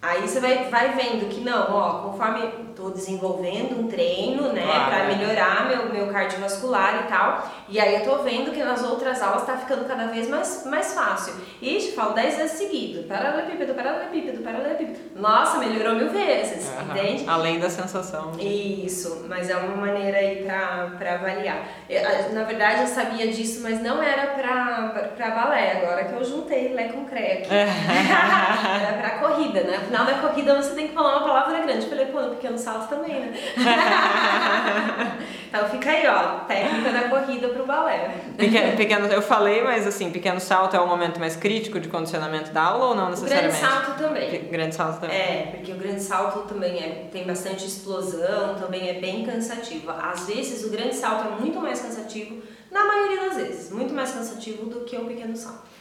Aí 0.00 0.22
você 0.22 0.38
vai, 0.40 0.68
vai 0.68 0.92
vendo 0.92 1.28
que 1.28 1.40
não, 1.40 1.74
ó, 1.74 2.10
conforme 2.10 2.66
estou 2.76 2.90
desenvolvendo 2.90 3.80
um 3.80 3.88
treino, 3.88 4.52
né, 4.52 4.62
claro, 4.62 4.84
para 4.90 4.98
é. 4.98 5.16
melhorar 5.16 5.68
meu, 5.68 5.88
meu 5.88 6.12
cardiovascular 6.12 7.04
e 7.04 7.08
tal, 7.08 7.50
e 7.70 7.80
aí 7.80 7.94
eu 7.94 8.04
tô 8.04 8.22
vendo 8.22 8.52
que 8.52 8.62
nas 8.62 8.84
outras 8.84 9.22
aulas 9.22 9.46
tá 9.46 9.56
ficando 9.56 9.88
cada 9.88 10.06
vez 10.08 10.28
mais, 10.28 10.66
mais 10.66 10.92
fácil. 10.92 11.34
E 11.60 11.78
te 11.78 11.92
falo 11.92 12.12
10 12.12 12.36
vezes 12.36 12.58
seguido, 12.58 13.04
paralelepípedo, 13.08 13.74
paralelepípedo, 13.74 14.42
paralelepípedo. 14.42 14.98
Nossa, 15.16 15.58
melhorou 15.58 15.94
mil 15.94 16.10
vezes, 16.10 16.68
uhum. 16.68 16.90
entende? 16.90 17.24
Além 17.26 17.58
da 17.58 17.70
sensação. 17.70 18.32
De... 18.32 18.84
Isso, 18.86 19.24
mas 19.26 19.48
é 19.48 19.56
uma 19.56 19.76
maneira 19.76 20.18
aí 20.18 20.44
para 20.44 21.14
avaliar. 21.14 21.66
Eu, 21.88 22.34
na 22.34 22.44
verdade 22.44 22.82
eu 22.82 22.86
sabia 22.86 23.28
disso, 23.28 23.60
mas 23.62 23.80
não 23.80 24.02
era 24.02 24.26
para 24.26 25.30
balé, 25.30 25.82
agora 25.82 26.04
que 26.04 26.12
eu 26.12 26.22
juntei 26.22 26.74
Lé 26.74 26.88
com 26.88 27.06
Cré 27.06 27.38
aqui. 27.38 27.48
era 27.54 28.98
para 28.98 29.10
corrida, 29.18 29.62
né? 29.62 29.88
Final 29.96 30.04
da 30.04 30.14
corrida 30.14 30.54
você 30.54 30.74
tem 30.74 30.88
que 30.88 30.94
falar 30.94 31.16
uma 31.16 31.26
palavra 31.26 31.60
grande. 31.60 31.84
Eu 31.84 31.88
falei, 31.88 32.06
pô, 32.06 32.20
no 32.20 32.30
pequeno 32.34 32.58
salto 32.58 32.88
também, 32.88 33.20
né? 33.20 33.32
então 35.48 35.68
fica 35.70 35.90
aí, 35.90 36.06
ó, 36.06 36.40
técnica 36.40 36.90
da 36.90 37.08
corrida 37.08 37.48
pro 37.48 37.64
balé. 37.64 38.14
Pequeno, 38.36 38.76
pequeno, 38.76 39.06
eu 39.06 39.22
falei, 39.22 39.62
mas 39.62 39.86
assim, 39.86 40.10
pequeno 40.10 40.38
salto 40.38 40.76
é 40.76 40.80
o 40.80 40.86
momento 40.86 41.18
mais 41.18 41.36
crítico 41.36 41.80
de 41.80 41.88
condicionamento 41.88 42.50
da 42.50 42.62
aula 42.62 42.86
ou 42.86 42.94
não 42.94 43.10
necessariamente? 43.10 43.56
O 43.56 43.60
grande 43.60 43.74
salto 43.74 43.98
também. 43.98 44.48
Grande 44.50 44.74
salto 44.74 45.00
também. 45.00 45.16
É, 45.16 45.52
porque 45.56 45.72
o 45.72 45.76
grande 45.76 46.02
salto 46.02 46.40
também 46.40 46.78
é, 46.78 47.08
tem 47.10 47.24
bastante 47.24 47.66
explosão, 47.66 48.56
também 48.56 48.90
é 48.90 48.94
bem 48.94 49.24
cansativo. 49.24 49.90
Às 49.90 50.26
vezes 50.26 50.64
o 50.64 50.70
grande 50.70 50.94
salto 50.94 51.26
é 51.26 51.40
muito 51.40 51.58
mais 51.60 51.80
cansativo, 51.80 52.42
na 52.70 52.84
maioria 52.84 53.28
das 53.28 53.36
vezes, 53.36 53.70
muito 53.70 53.94
mais 53.94 54.12
cansativo 54.12 54.66
do 54.66 54.80
que 54.80 54.96
o 54.96 55.06
pequeno 55.06 55.34
salto. 55.36 55.75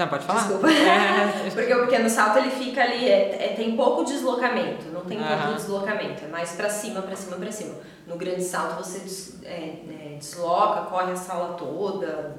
Não, 0.00 0.08
pode 0.08 0.24
falar. 0.24 0.40
Desculpa. 0.40 0.68
Porque 1.52 1.74
o 1.74 1.80
pequeno 1.82 2.08
salto 2.08 2.38
ele 2.38 2.50
fica 2.50 2.82
ali, 2.82 3.06
é, 3.06 3.50
é 3.50 3.54
tem 3.54 3.76
pouco 3.76 4.02
deslocamento, 4.02 4.86
não 4.90 5.02
tem 5.02 5.18
tanto 5.18 5.56
deslocamento, 5.56 6.24
é 6.24 6.28
mais 6.28 6.52
para 6.52 6.70
cima, 6.70 7.02
para 7.02 7.14
cima, 7.14 7.36
para 7.36 7.52
cima. 7.52 7.74
No 8.06 8.16
grande 8.16 8.42
salto 8.42 8.82
você 8.82 9.00
des, 9.00 9.42
é, 9.44 9.74
é, 10.14 10.16
desloca, 10.18 10.86
corre 10.88 11.12
a 11.12 11.16
sala 11.16 11.52
toda. 11.52 12.34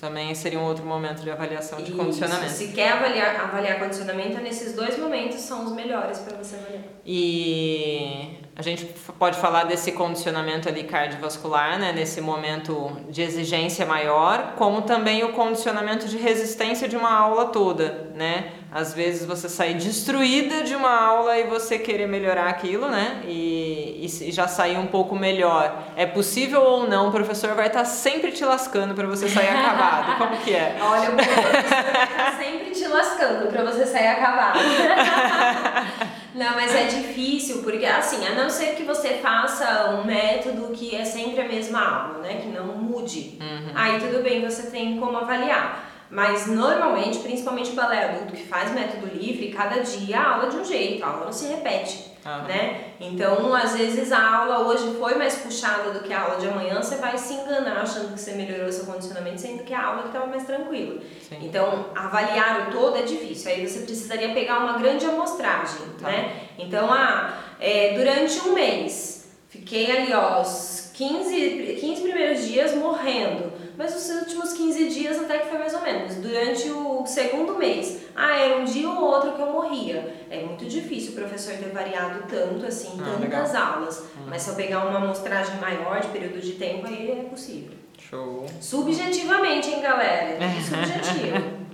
Também 0.00 0.34
seria 0.34 0.58
um 0.58 0.64
outro 0.64 0.84
momento 0.84 1.22
de 1.22 1.30
avaliação 1.30 1.78
de 1.78 1.90
Isso. 1.90 1.96
condicionamento. 1.96 2.52
Se 2.52 2.68
quer 2.68 2.92
avaliar, 2.92 3.40
avaliar 3.40 3.78
condicionamento, 3.78 4.38
nesses 4.40 4.74
dois 4.74 4.98
momentos 4.98 5.40
são 5.40 5.64
os 5.64 5.72
melhores 5.72 6.18
para 6.18 6.36
você 6.36 6.56
avaliar. 6.56 6.82
E 7.04 8.38
a 8.54 8.62
gente 8.62 8.84
pode 9.18 9.38
falar 9.38 9.64
desse 9.64 9.92
condicionamento 9.92 10.68
ali 10.68 10.84
cardiovascular, 10.84 11.78
né, 11.78 11.92
nesse 11.92 12.20
momento 12.20 12.90
de 13.08 13.22
exigência 13.22 13.86
maior, 13.86 14.54
como 14.56 14.82
também 14.82 15.24
o 15.24 15.32
condicionamento 15.32 16.06
de 16.06 16.16
resistência 16.16 16.86
de 16.88 16.96
uma 16.96 17.12
aula 17.12 17.46
toda, 17.46 18.10
né? 18.14 18.52
Às 18.76 18.92
vezes 18.92 19.24
você 19.24 19.48
sair 19.48 19.72
destruída 19.72 20.62
de 20.62 20.74
uma 20.74 20.90
aula 20.90 21.38
e 21.38 21.44
você 21.44 21.78
querer 21.78 22.06
melhorar 22.06 22.46
aquilo, 22.46 22.90
né? 22.90 23.22
E, 23.26 24.04
e, 24.04 24.30
já 24.30 24.46
sair 24.46 24.76
um 24.76 24.86
pouco 24.86 25.16
melhor. 25.16 25.82
É 25.96 26.04
possível 26.04 26.60
ou 26.60 26.86
não? 26.86 27.08
O 27.08 27.10
professor 27.10 27.54
vai 27.54 27.68
estar 27.68 27.86
sempre 27.86 28.32
te 28.32 28.44
lascando 28.44 28.94
para 28.94 29.06
você 29.06 29.30
sair 29.30 29.48
acabado. 29.48 30.18
Como 30.20 30.36
que 30.42 30.54
é? 30.54 30.76
Olha, 30.78 31.08
o 31.08 31.14
professor 31.14 31.52
vai 31.90 32.04
estar 32.04 32.36
sempre 32.38 32.70
te 32.72 32.86
lascando 32.86 33.48
para 33.48 33.64
você 33.64 33.86
sair 33.86 34.08
acabado. 34.08 34.58
Não, 36.34 36.54
mas 36.54 36.74
é 36.74 36.84
difícil, 36.84 37.62
porque 37.62 37.86
assim, 37.86 38.26
a 38.26 38.34
não 38.34 38.50
ser 38.50 38.74
que 38.74 38.82
você 38.82 39.14
faça 39.22 39.88
um 39.92 40.04
método 40.04 40.68
que 40.74 40.94
é 40.94 41.02
sempre 41.02 41.40
a 41.40 41.48
mesma 41.48 41.80
aula, 41.80 42.18
né? 42.18 42.34
Que 42.42 42.48
não 42.48 42.66
mude. 42.66 43.38
Uhum. 43.40 43.72
Aí 43.74 43.98
tudo 43.98 44.22
bem, 44.22 44.42
você 44.42 44.70
tem 44.70 45.00
como 45.00 45.16
avaliar. 45.16 45.85
Mas 46.10 46.46
normalmente, 46.46 47.18
principalmente 47.18 47.70
o 47.70 47.74
balé 47.74 48.04
adulto 48.04 48.32
que 48.32 48.46
faz 48.46 48.72
método 48.72 49.06
livre, 49.06 49.50
cada 49.50 49.80
dia 49.80 50.18
a 50.18 50.34
aula 50.34 50.46
é 50.46 50.50
de 50.50 50.56
um 50.56 50.64
jeito, 50.64 51.04
a 51.04 51.08
aula 51.08 51.24
não 51.24 51.32
se 51.32 51.48
repete, 51.48 52.12
ah. 52.24 52.42
né? 52.42 52.92
Então, 53.00 53.52
às 53.52 53.76
vezes 53.76 54.12
a 54.12 54.36
aula 54.36 54.68
hoje 54.68 54.96
foi 54.98 55.16
mais 55.16 55.34
puxada 55.36 55.90
do 55.90 56.00
que 56.00 56.12
a 56.12 56.22
aula 56.22 56.36
de 56.36 56.46
amanhã, 56.46 56.80
você 56.80 56.96
vai 56.96 57.18
se 57.18 57.34
enganar 57.34 57.82
achando 57.82 58.12
que 58.12 58.20
você 58.20 58.32
melhorou 58.32 58.70
seu 58.70 58.86
condicionamento, 58.86 59.40
sendo 59.40 59.64
que 59.64 59.74
a 59.74 59.84
aula 59.84 60.06
estava 60.06 60.26
mais 60.26 60.44
tranquila. 60.44 61.00
Sim. 61.28 61.38
Então, 61.42 61.86
avaliar 61.94 62.68
o 62.68 62.70
todo 62.70 62.98
é 62.98 63.02
difícil, 63.02 63.50
aí 63.50 63.66
você 63.66 63.80
precisaria 63.80 64.32
pegar 64.32 64.58
uma 64.60 64.78
grande 64.78 65.04
amostragem, 65.06 65.80
tá. 66.00 66.08
né? 66.08 66.40
Então, 66.56 66.92
ah, 66.92 67.36
é, 67.58 67.94
durante 67.94 68.48
um 68.48 68.54
mês, 68.54 69.28
fiquei 69.48 69.90
ali, 69.90 70.14
ó, 70.14 70.40
os 70.40 70.92
15, 70.94 71.78
15 71.80 72.02
primeiros 72.02 72.46
dias 72.46 72.74
morrendo 72.74 73.55
mas 73.76 73.94
os 73.94 74.16
últimos 74.20 74.52
15 74.52 74.88
dias 74.88 75.20
até 75.20 75.38
que 75.38 75.48
foi 75.48 75.58
mais 75.58 75.74
ou 75.74 75.82
menos. 75.82 76.14
Durante 76.16 76.70
o 76.70 77.04
segundo 77.06 77.56
mês, 77.56 78.02
ah, 78.14 78.36
era 78.36 78.58
um 78.58 78.64
dia 78.64 78.88
ou 78.88 79.00
outro 79.02 79.32
que 79.32 79.42
eu 79.42 79.50
morria. 79.52 80.14
É 80.30 80.42
muito 80.42 80.64
difícil 80.64 81.12
o 81.12 81.14
professor 81.14 81.54
ter 81.54 81.70
variado 81.70 82.24
tanto 82.28 82.64
assim, 82.66 82.98
ah, 83.00 83.18
tantas 83.20 83.52
legal. 83.52 83.74
aulas. 83.74 83.98
Hum. 84.16 84.26
Mas 84.26 84.42
se 84.42 84.50
eu 84.50 84.54
pegar 84.54 84.86
uma 84.86 84.98
amostragem 84.98 85.56
maior 85.60 86.00
de 86.00 86.08
período 86.08 86.40
de 86.40 86.52
tempo, 86.52 86.86
aí 86.86 87.10
é 87.10 87.28
possível. 87.28 87.76
Show. 87.98 88.46
Subjetivamente, 88.60 89.70
hein, 89.70 89.82
galera? 89.82 90.38
É 90.42 90.60
subjetivo. 90.60 91.66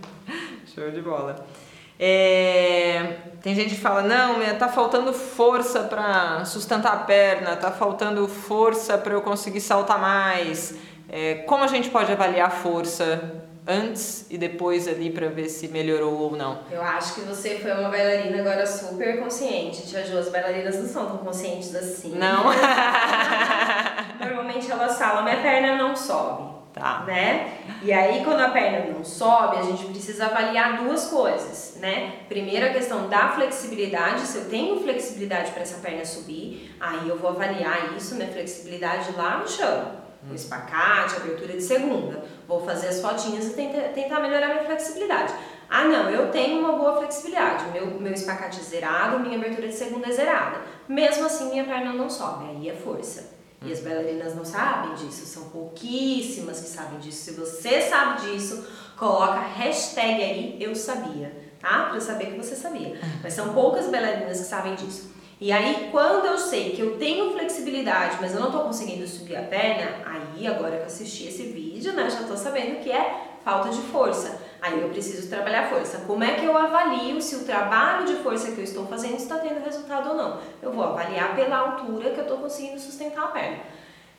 Show 0.75 0.91
de 0.91 1.03
bola. 1.03 1.47
É, 2.05 3.19
tem 3.43 3.55
gente 3.55 3.77
que 3.77 3.81
fala, 3.81 4.03
não, 4.03 4.41
tá 4.59 4.67
faltando 4.69 5.13
força 5.13 5.85
para 5.85 6.45
sustentar 6.45 6.93
a 6.95 6.97
perna, 6.97 7.55
tá 7.55 7.71
faltando 7.71 8.27
força 8.27 8.99
para 8.99 9.13
eu 9.13 9.23
conseguir 9.23 9.61
saltar 9.61 10.01
mais. 10.01 10.75
É, 11.15 11.35
como 11.47 11.63
a 11.63 11.67
gente 11.67 11.91
pode 11.91 12.11
avaliar 12.11 12.49
a 12.49 12.51
força 12.51 13.43
antes 13.69 14.27
e 14.31 14.39
depois 14.39 14.89
ali 14.89 15.11
para 15.11 15.29
ver 15.29 15.47
se 15.51 15.69
melhorou 15.69 16.19
ou 16.19 16.35
não? 16.35 16.61
Eu 16.71 16.81
acho 16.81 17.17
que 17.17 17.21
você 17.21 17.59
foi 17.59 17.71
uma 17.71 17.91
bailarina 17.91 18.41
agora 18.41 18.67
super 18.67 19.21
consciente. 19.21 19.87
Tia 19.87 20.07
Jo, 20.07 20.17
as 20.17 20.31
bailarinas 20.31 20.79
não 20.79 20.89
são 20.89 21.07
tão 21.07 21.19
conscientes 21.19 21.75
assim. 21.75 22.17
Não? 22.17 22.45
Normalmente 24.19 24.71
elas 24.71 24.99
falam, 24.99 25.23
minha 25.25 25.37
perna 25.43 25.77
não 25.77 25.95
sobe. 25.95 26.51
Tá. 26.73 27.05
Né? 27.07 27.59
E 27.83 27.93
aí, 27.93 28.25
quando 28.25 28.41
a 28.41 28.49
perna 28.49 28.91
não 28.95 29.05
sobe, 29.05 29.59
a 29.59 29.63
gente 29.63 29.85
precisa 29.85 30.25
avaliar 30.25 30.79
duas 30.79 31.09
coisas, 31.09 31.77
né? 31.79 32.21
Primeiro, 32.27 32.65
a 32.65 32.71
questão 32.71 33.11
da 33.11 33.29
flexibilidade. 33.29 34.23
Se 34.23 34.39
eu 34.39 34.45
tenho 34.49 34.81
flexibilidade 34.81 35.51
para 35.51 35.61
essa 35.61 35.83
perna 35.83 36.03
subir, 36.07 36.75
aí 36.81 37.07
eu 37.07 37.19
vou 37.19 37.29
avaliar 37.29 37.95
isso, 37.95 38.15
minha 38.15 38.33
flexibilidade 38.33 39.13
lá 39.13 39.37
no 39.37 39.47
chão 39.47 40.02
o 40.31 40.35
espacate, 40.35 41.17
abertura 41.17 41.55
de 41.55 41.63
segunda. 41.63 42.25
Vou 42.47 42.65
fazer 42.65 42.89
as 42.89 43.01
fotinhas 43.01 43.47
e 43.47 43.55
tentar, 43.55 43.89
tentar 43.89 44.21
melhorar 44.21 44.49
minha 44.49 44.65
flexibilidade. 44.65 45.35
Ah, 45.69 45.85
não, 45.85 46.11
eu 46.11 46.31
tenho 46.31 46.61
uma 46.61 46.73
boa 46.73 46.99
flexibilidade. 46.99 47.65
Meu, 47.73 47.87
meu 47.87 48.13
espacate 48.13 48.61
é 48.61 48.63
zerado, 48.63 49.19
minha 49.21 49.37
abertura 49.37 49.69
de 49.69 49.75
segunda 49.75 50.09
é 50.09 50.13
zerada. 50.13 50.61
Mesmo 50.89 51.25
assim, 51.25 51.51
minha 51.51 51.65
perna 51.65 51.93
não 51.93 52.11
sobe, 52.11 52.45
aí 52.51 52.69
é 52.69 52.75
força. 52.75 53.33
E 53.65 53.73
as 53.73 53.81
bailarinas 53.81 54.35
não 54.35 54.45
sabem 54.45 54.95
disso, 54.95 55.25
são 55.25 55.45
pouquíssimas 55.51 56.61
que 56.61 56.69
sabem 56.69 56.99
disso. 56.99 57.23
Se 57.23 57.33
você 57.33 57.81
sabe 57.81 58.23
disso, 58.23 58.67
coloca 58.99 59.39
hashtag 59.39 60.23
aí 60.23 60.57
eu 60.61 60.75
sabia, 60.75 61.33
tá? 61.61 61.85
Pra 61.85 61.95
eu 61.95 62.01
saber 62.01 62.27
que 62.27 62.37
você 62.37 62.57
sabia. 62.57 62.99
Mas 63.23 63.33
são 63.33 63.55
poucas 63.55 63.87
bailarinas 63.87 64.39
que 64.41 64.47
sabem 64.47 64.75
disso. 64.75 65.12
E 65.43 65.51
aí, 65.51 65.89
quando 65.91 66.27
eu 66.27 66.39
sei 66.39 66.71
que 66.71 66.81
eu 66.81 66.97
tenho 66.99 67.33
flexibilidade, 67.33 68.17
mas 68.21 68.33
eu 68.33 68.39
não 68.39 68.47
estou 68.47 68.63
conseguindo 68.63 69.05
subir 69.09 69.35
a 69.35 69.43
perna, 69.43 69.97
aí 70.07 70.47
agora 70.47 70.77
que 70.77 70.83
eu 70.83 70.87
assisti 70.87 71.27
esse 71.27 71.43
vídeo, 71.49 71.95
né, 71.95 72.09
já 72.09 72.21
estou 72.21 72.37
sabendo 72.37 72.81
que 72.81 72.93
é 72.93 73.41
falta 73.45 73.71
de 73.71 73.81
força. 73.81 74.41
Aí 74.61 74.81
eu 74.81 74.89
preciso 74.91 75.29
trabalhar 75.29 75.69
força. 75.69 76.05
Como 76.07 76.23
é 76.23 76.37
que 76.37 76.45
eu 76.45 76.57
avalio 76.57 77.21
se 77.21 77.35
o 77.35 77.45
trabalho 77.45 78.07
de 78.07 78.23
força 78.23 78.53
que 78.53 78.59
eu 78.59 78.63
estou 78.63 78.87
fazendo 78.87 79.17
está 79.17 79.37
tendo 79.39 79.65
resultado 79.65 80.11
ou 80.11 80.15
não? 80.15 80.39
Eu 80.63 80.71
vou 80.71 80.85
avaliar 80.85 81.35
pela 81.35 81.57
altura 81.57 82.11
que 82.11 82.21
eu 82.21 82.23
estou 82.23 82.39
conseguindo 82.39 82.79
sustentar 82.79 83.25
a 83.25 83.29
perna. 83.33 83.59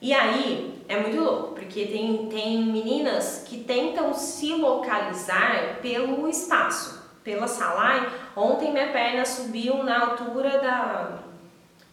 E 0.01 0.13
aí 0.13 0.83
é 0.89 0.99
muito 0.99 1.21
louco, 1.21 1.53
porque 1.53 1.85
tem, 1.85 2.27
tem 2.27 2.65
meninas 2.65 3.45
que 3.47 3.63
tentam 3.63 4.13
se 4.13 4.53
localizar 4.55 5.79
pelo 5.81 6.27
espaço 6.27 7.02
pela 7.23 7.47
sala. 7.47 8.07
Ontem 8.35 8.71
minha 8.71 8.91
perna 8.91 9.25
subiu 9.25 9.83
na 9.83 10.01
altura 10.01 10.59
da, 10.59 11.19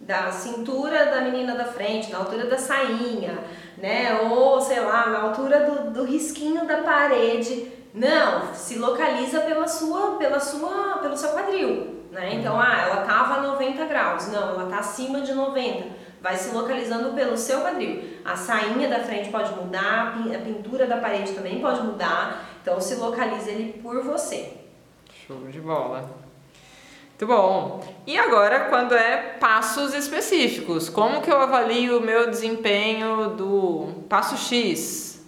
da 0.01 0.33
cintura 0.33 1.07
da 1.07 1.21
menina 1.21 1.55
da 1.55 1.65
frente, 1.65 2.11
na 2.11 2.19
altura 2.19 2.47
da 2.47 2.59
sainha, 2.59 3.39
né? 3.79 4.21
Ou 4.23 4.61
sei 4.61 4.81
lá, 4.81 5.09
na 5.09 5.21
altura 5.23 5.61
do, 5.61 5.91
do 5.91 6.05
risquinho 6.05 6.67
da 6.67 6.79
parede. 6.79 7.71
Não, 7.93 8.55
se 8.55 8.79
localiza 8.79 9.41
pela 9.41 9.67
sua, 9.67 10.17
pela 10.17 10.39
sua, 10.39 10.99
pelo 10.99 11.17
seu 11.17 11.31
quadril, 11.31 12.05
né? 12.13 12.35
Então, 12.35 12.59
ah, 12.61 12.87
ela 12.87 13.05
tava 13.05 13.35
a 13.35 13.43
90 13.43 13.85
graus. 13.87 14.29
Não, 14.29 14.51
ela 14.51 14.71
tá 14.71 14.79
acima 14.79 15.21
de 15.21 15.35
90. 15.35 16.11
Vai 16.23 16.37
se 16.37 16.55
localizando 16.55 17.13
pelo 17.15 17.37
seu 17.37 17.63
quadril. 17.63 18.03
A 18.25 18.37
sainha 18.37 18.89
da 18.89 19.01
frente 19.01 19.31
pode 19.31 19.53
mudar, 19.55 20.15
a 20.35 20.39
pintura 20.39 20.87
da 20.87 20.99
parede 20.99 21.33
também 21.33 21.61
pode 21.61 21.83
mudar. 21.83 22.45
Então, 22.63 22.81
se 22.81 22.95
localiza 22.97 23.51
ele 23.51 23.81
por 23.83 24.03
você. 24.05 24.60
Show 25.31 25.47
de 25.49 25.61
bola. 25.61 26.11
Muito 27.11 27.25
bom. 27.25 27.85
E 28.05 28.19
agora, 28.19 28.65
quando 28.69 28.97
é 28.97 29.37
passos 29.39 29.95
específicos, 29.95 30.89
como 30.89 31.23
que 31.23 31.31
eu 31.31 31.41
avalio 31.41 31.99
o 31.99 32.01
meu 32.01 32.29
desempenho 32.29 33.31
do 33.37 34.03
passo 34.09 34.37
X? 34.37 35.25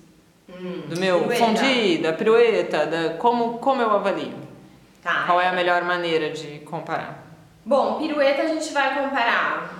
Hum, 0.49 0.83
do 0.89 0.99
meu 0.99 1.21
pirueta. 1.21 1.45
fundi, 1.45 1.99
da 1.99 2.13
pirueta, 2.13 2.85
da, 2.85 3.15
como, 3.15 3.59
como 3.59 3.81
eu 3.81 3.91
avalio? 3.93 4.35
Tá. 5.01 5.23
Qual 5.25 5.41
é 5.41 5.47
a 5.47 5.53
melhor 5.53 5.85
maneira 5.85 6.31
de 6.31 6.59
comparar? 6.61 7.23
Bom, 7.65 8.01
pirueta 8.01 8.43
a 8.43 8.47
gente 8.49 8.73
vai 8.73 9.01
comparar. 9.01 9.73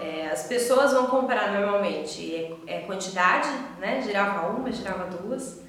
É, 0.00 0.30
as 0.32 0.44
pessoas 0.44 0.94
vão 0.94 1.08
comparar 1.08 1.52
normalmente 1.52 2.34
é, 2.66 2.78
é 2.78 2.80
quantidade, 2.80 3.50
né? 3.78 4.00
Girava 4.00 4.48
uma, 4.48 4.72
girava 4.72 5.04
duas. 5.04 5.67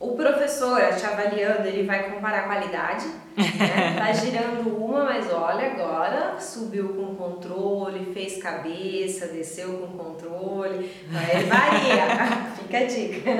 O 0.00 0.14
professor, 0.14 0.80
te 0.94 1.04
avaliando, 1.04 1.66
ele 1.66 1.82
vai 1.82 2.08
comparar 2.08 2.40
a 2.40 2.42
qualidade, 2.44 3.06
né? 3.36 3.96
Tá 3.98 4.12
girando 4.12 4.68
uma, 4.68 5.04
mas 5.04 5.32
olha 5.32 5.72
agora, 5.72 6.38
subiu 6.38 6.90
com 6.90 7.16
controle, 7.16 8.12
fez 8.14 8.40
cabeça, 8.40 9.26
desceu 9.26 9.72
com 9.78 9.98
controle, 9.98 10.88
aí 11.12 11.44
varia, 11.44 12.54
fica 12.56 12.78
a 12.78 12.84
dica. 12.84 13.30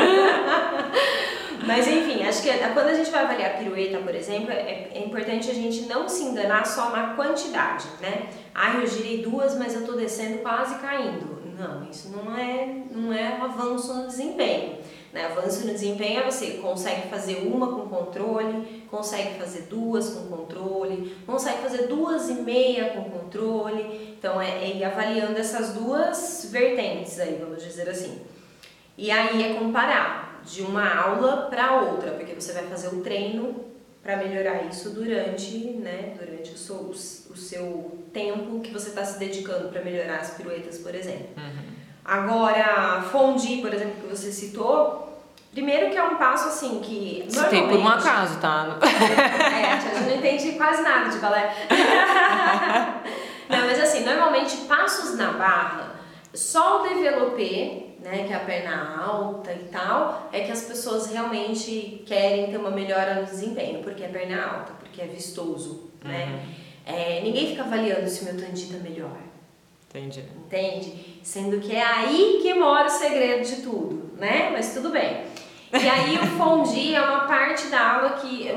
mas 1.65 1.87
enfim, 1.87 2.25
acho 2.25 2.43
que 2.43 2.51
quando 2.75 2.89
a 2.89 2.95
gente 2.95 3.11
vai 3.11 3.23
avaliar 3.23 3.53
a 3.53 3.55
pirueta, 3.59 3.99
por 3.99 4.15
exemplo, 4.15 4.51
é, 4.51 4.89
é 4.93 5.05
importante 5.05 5.49
a 5.49 5.55
gente 5.55 5.83
não 5.83 6.09
se 6.09 6.25
enganar 6.25 6.67
só 6.67 6.91
na 6.91 7.15
quantidade, 7.15 7.87
né? 8.01 8.31
Ah, 8.53 8.75
eu 8.75 8.87
girei 8.87 9.23
duas, 9.23 9.57
mas 9.57 9.75
eu 9.75 9.87
tô 9.87 9.93
descendo 9.93 10.39
quase 10.39 10.77
caindo. 10.81 11.39
Não, 11.59 11.89
isso 11.91 12.11
não 12.11 12.37
é, 12.37 12.69
não 12.91 13.13
é 13.13 13.37
um 13.39 13.45
avanço 13.45 13.93
no 13.95 14.07
desempenho. 14.07 14.78
Né? 15.13 15.25
Avanço 15.25 15.67
no 15.67 15.73
desempenho 15.73 16.21
é 16.21 16.31
você 16.31 16.59
consegue 16.63 17.09
fazer 17.09 17.47
uma 17.47 17.75
com 17.75 17.89
controle, 17.89 18.85
consegue 18.91 19.39
fazer 19.39 19.63
duas 19.63 20.11
com 20.11 20.27
controle, 20.27 21.17
consegue 21.27 21.63
fazer 21.63 21.87
duas 21.87 22.29
e 22.29 22.35
meia 22.35 22.91
com 22.91 23.05
controle. 23.11 24.15
Então 24.19 24.41
é, 24.41 24.65
é 24.65 24.77
ir 24.77 24.85
avaliando 24.85 25.39
essas 25.39 25.73
duas 25.73 26.49
vertentes 26.51 27.19
aí, 27.21 27.39
vamos 27.41 27.63
dizer 27.63 27.89
assim. 27.89 28.21
E 28.97 29.11
aí 29.11 29.43
é 29.43 29.59
comparar 29.59 30.43
de 30.45 30.63
uma 30.63 30.95
aula 30.95 31.49
para 31.49 31.81
outra, 31.83 32.13
porque 32.13 32.35
você 32.35 32.53
vai 32.53 32.65
fazer 32.65 32.89
o 32.89 33.01
treino 33.01 33.65
para 34.03 34.17
melhorar 34.17 34.65
isso 34.65 34.91
durante, 34.91 35.59
né, 35.73 36.15
durante 36.19 36.53
o 36.53 36.57
seu, 36.57 36.77
o 36.77 37.37
seu 37.37 37.99
tempo 38.13 38.61
que 38.61 38.73
você 38.73 38.89
está 38.89 39.05
se 39.05 39.19
dedicando 39.19 39.69
para 39.69 39.85
melhorar 39.85 40.21
as 40.21 40.31
piruetas, 40.31 40.79
por 40.79 40.95
exemplo. 40.95 41.29
Uhum. 41.37 41.78
Agora, 42.09 43.03
fondue, 43.13 43.61
por 43.61 43.75
exemplo, 43.75 44.01
que 44.01 44.07
você 44.07 44.33
citou, 44.33 45.23
primeiro 45.53 45.91
que 45.91 45.99
é 45.99 46.03
um 46.03 46.17
passo 46.17 46.49
assim 46.49 46.81
que. 46.81 47.27
Citei 47.29 47.69
por 47.69 47.79
um 47.79 47.87
acaso, 47.87 48.41
tá? 48.41 48.79
é, 48.83 49.73
a 49.73 49.77
tia 49.77 50.01
não 50.01 50.17
entende 50.17 50.53
quase 50.53 50.81
nada 50.81 51.11
de 51.11 51.19
balé. 51.19 51.55
não, 53.51 53.59
mas 53.59 53.79
assim, 53.79 54.05
normalmente 54.05 54.57
passos 54.69 55.19
na 55.19 55.33
barra, 55.33 55.97
só 56.33 56.81
o 56.81 56.89
developé 56.89 57.89
né, 58.01 58.25
que 58.27 58.33
é 58.33 58.37
a 58.37 58.41
perna 58.41 59.05
alta 59.05 59.53
e 59.53 59.65
tal, 59.65 60.31
é 60.33 60.41
que 60.41 60.53
as 60.53 60.63
pessoas 60.63 61.11
realmente 61.11 62.03
querem 62.07 62.51
ter 62.51 62.57
uma 62.57 62.71
melhora 62.71 63.17
no 63.17 63.27
desempenho, 63.27 63.83
porque 63.83 64.03
é 64.03 64.09
perna 64.09 64.45
alta, 64.45 64.73
porque 64.81 65.03
é 65.03 65.07
vistoso, 65.07 65.91
né? 66.03 66.27
Uhum. 66.27 66.95
É, 66.95 67.21
ninguém 67.21 67.49
fica 67.49 67.65
avaliando 67.65 68.09
se 68.09 68.23
o 68.23 68.25
meu 68.25 68.43
tandita 68.43 68.77
é 68.77 68.81
melhor, 68.81 69.19
Entendi. 69.89 70.25
entende? 70.47 71.21
Sendo 71.23 71.59
que 71.61 71.75
é 71.75 71.83
aí 71.83 72.39
que 72.43 72.53
mora 72.55 72.87
o 72.87 72.91
segredo 72.91 73.45
de 73.47 73.63
tudo, 73.63 74.13
né? 74.19 74.51
Mas 74.53 74.75
tudo 74.75 74.91
bem. 74.91 75.25
E 75.73 75.89
aí 75.89 76.17
o 76.19 76.27
fondue 76.39 76.95
é 76.95 77.01
uma 77.01 77.21
parte 77.27 77.67
da 77.69 77.95
aula 77.97 78.11
que 78.11 78.49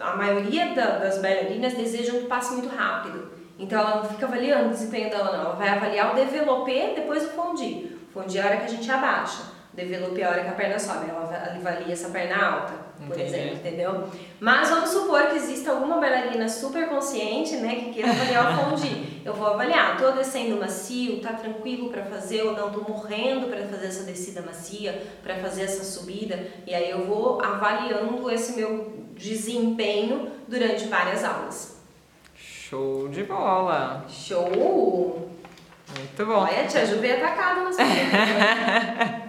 a 0.00 0.16
maioria 0.16 0.74
da- 0.74 0.98
das 0.98 1.18
bailarinas 1.20 1.74
desejam 1.74 2.20
que 2.20 2.26
passe 2.26 2.54
muito 2.54 2.68
rápido. 2.74 3.30
Então 3.58 3.78
ela 3.80 3.96
não 3.96 4.04
fica 4.04 4.26
avaliando 4.26 4.66
o 4.68 4.70
desempenho 4.72 5.08
dela 5.10 5.32
não, 5.36 5.40
ela 5.44 5.54
vai 5.54 5.68
avaliar 5.68 6.12
o 6.12 6.16
developé 6.16 6.92
depois 6.94 7.24
o 7.24 7.30
fondue. 7.30 7.96
O 8.08 8.12
fondue 8.12 8.38
é 8.38 8.42
a 8.42 8.46
hora 8.46 8.56
que 8.58 8.64
a 8.64 8.68
gente 8.68 8.90
abaixa, 8.90 9.42
é 9.76 10.24
a 10.24 10.28
hora 10.30 10.42
que 10.42 10.48
a 10.48 10.52
perna 10.52 10.78
sobe, 10.78 11.10
ela 11.10 11.20
va- 11.26 11.70
avalia 11.70 11.92
essa 11.92 12.08
perna 12.08 12.36
alta, 12.44 12.72
por 12.98 13.06
Entendi. 13.18 13.22
exemplo, 13.22 13.54
entendeu? 13.56 14.04
Mas 14.40 14.70
vamos 14.70 14.88
supor 14.90 15.26
que 15.28 15.36
exista 15.36 15.70
alguma 15.72 15.98
bailarina 15.98 16.48
super 16.48 16.88
consciente, 16.88 17.56
né, 17.56 17.74
que 17.76 17.92
queira 17.92 18.10
avaliar 18.10 18.52
o 18.52 18.64
fondue. 18.70 19.22
Eu 19.24 19.34
vou 19.34 19.48
avaliar, 19.48 19.98
tô 19.98 20.12
descendo 20.12 20.56
macio, 20.58 21.20
tá 21.20 21.32
tranquilo 21.34 21.90
para 21.90 22.04
fazer 22.04 22.42
ou 22.42 22.52
não, 22.52 22.70
tô 22.70 22.80
morrendo 22.90 23.48
para 23.48 23.66
fazer 23.66 23.86
essa 23.88 24.04
descida 24.04 24.40
macia, 24.42 25.02
para 25.22 25.34
fazer 25.36 25.62
essa 25.64 25.84
subida, 25.84 26.38
e 26.66 26.74
aí 26.74 26.88
eu 26.90 27.04
vou 27.06 27.42
avaliando 27.44 28.30
esse 28.30 28.56
meu 28.56 28.92
desempenho 29.14 30.30
durante 30.48 30.86
várias 30.86 31.22
aulas. 31.24 31.76
Show 32.34 33.08
de 33.08 33.22
bola. 33.24 34.04
Show! 34.08 35.30
Muito 35.96 36.26
bom. 36.26 36.32
Olha, 36.40 36.66
tia 36.66 36.84
Ju 36.84 36.96
veio 36.98 37.16
atacada 37.16 37.60
na 37.62 37.72
sua 37.72 37.84
vida. 37.86 39.25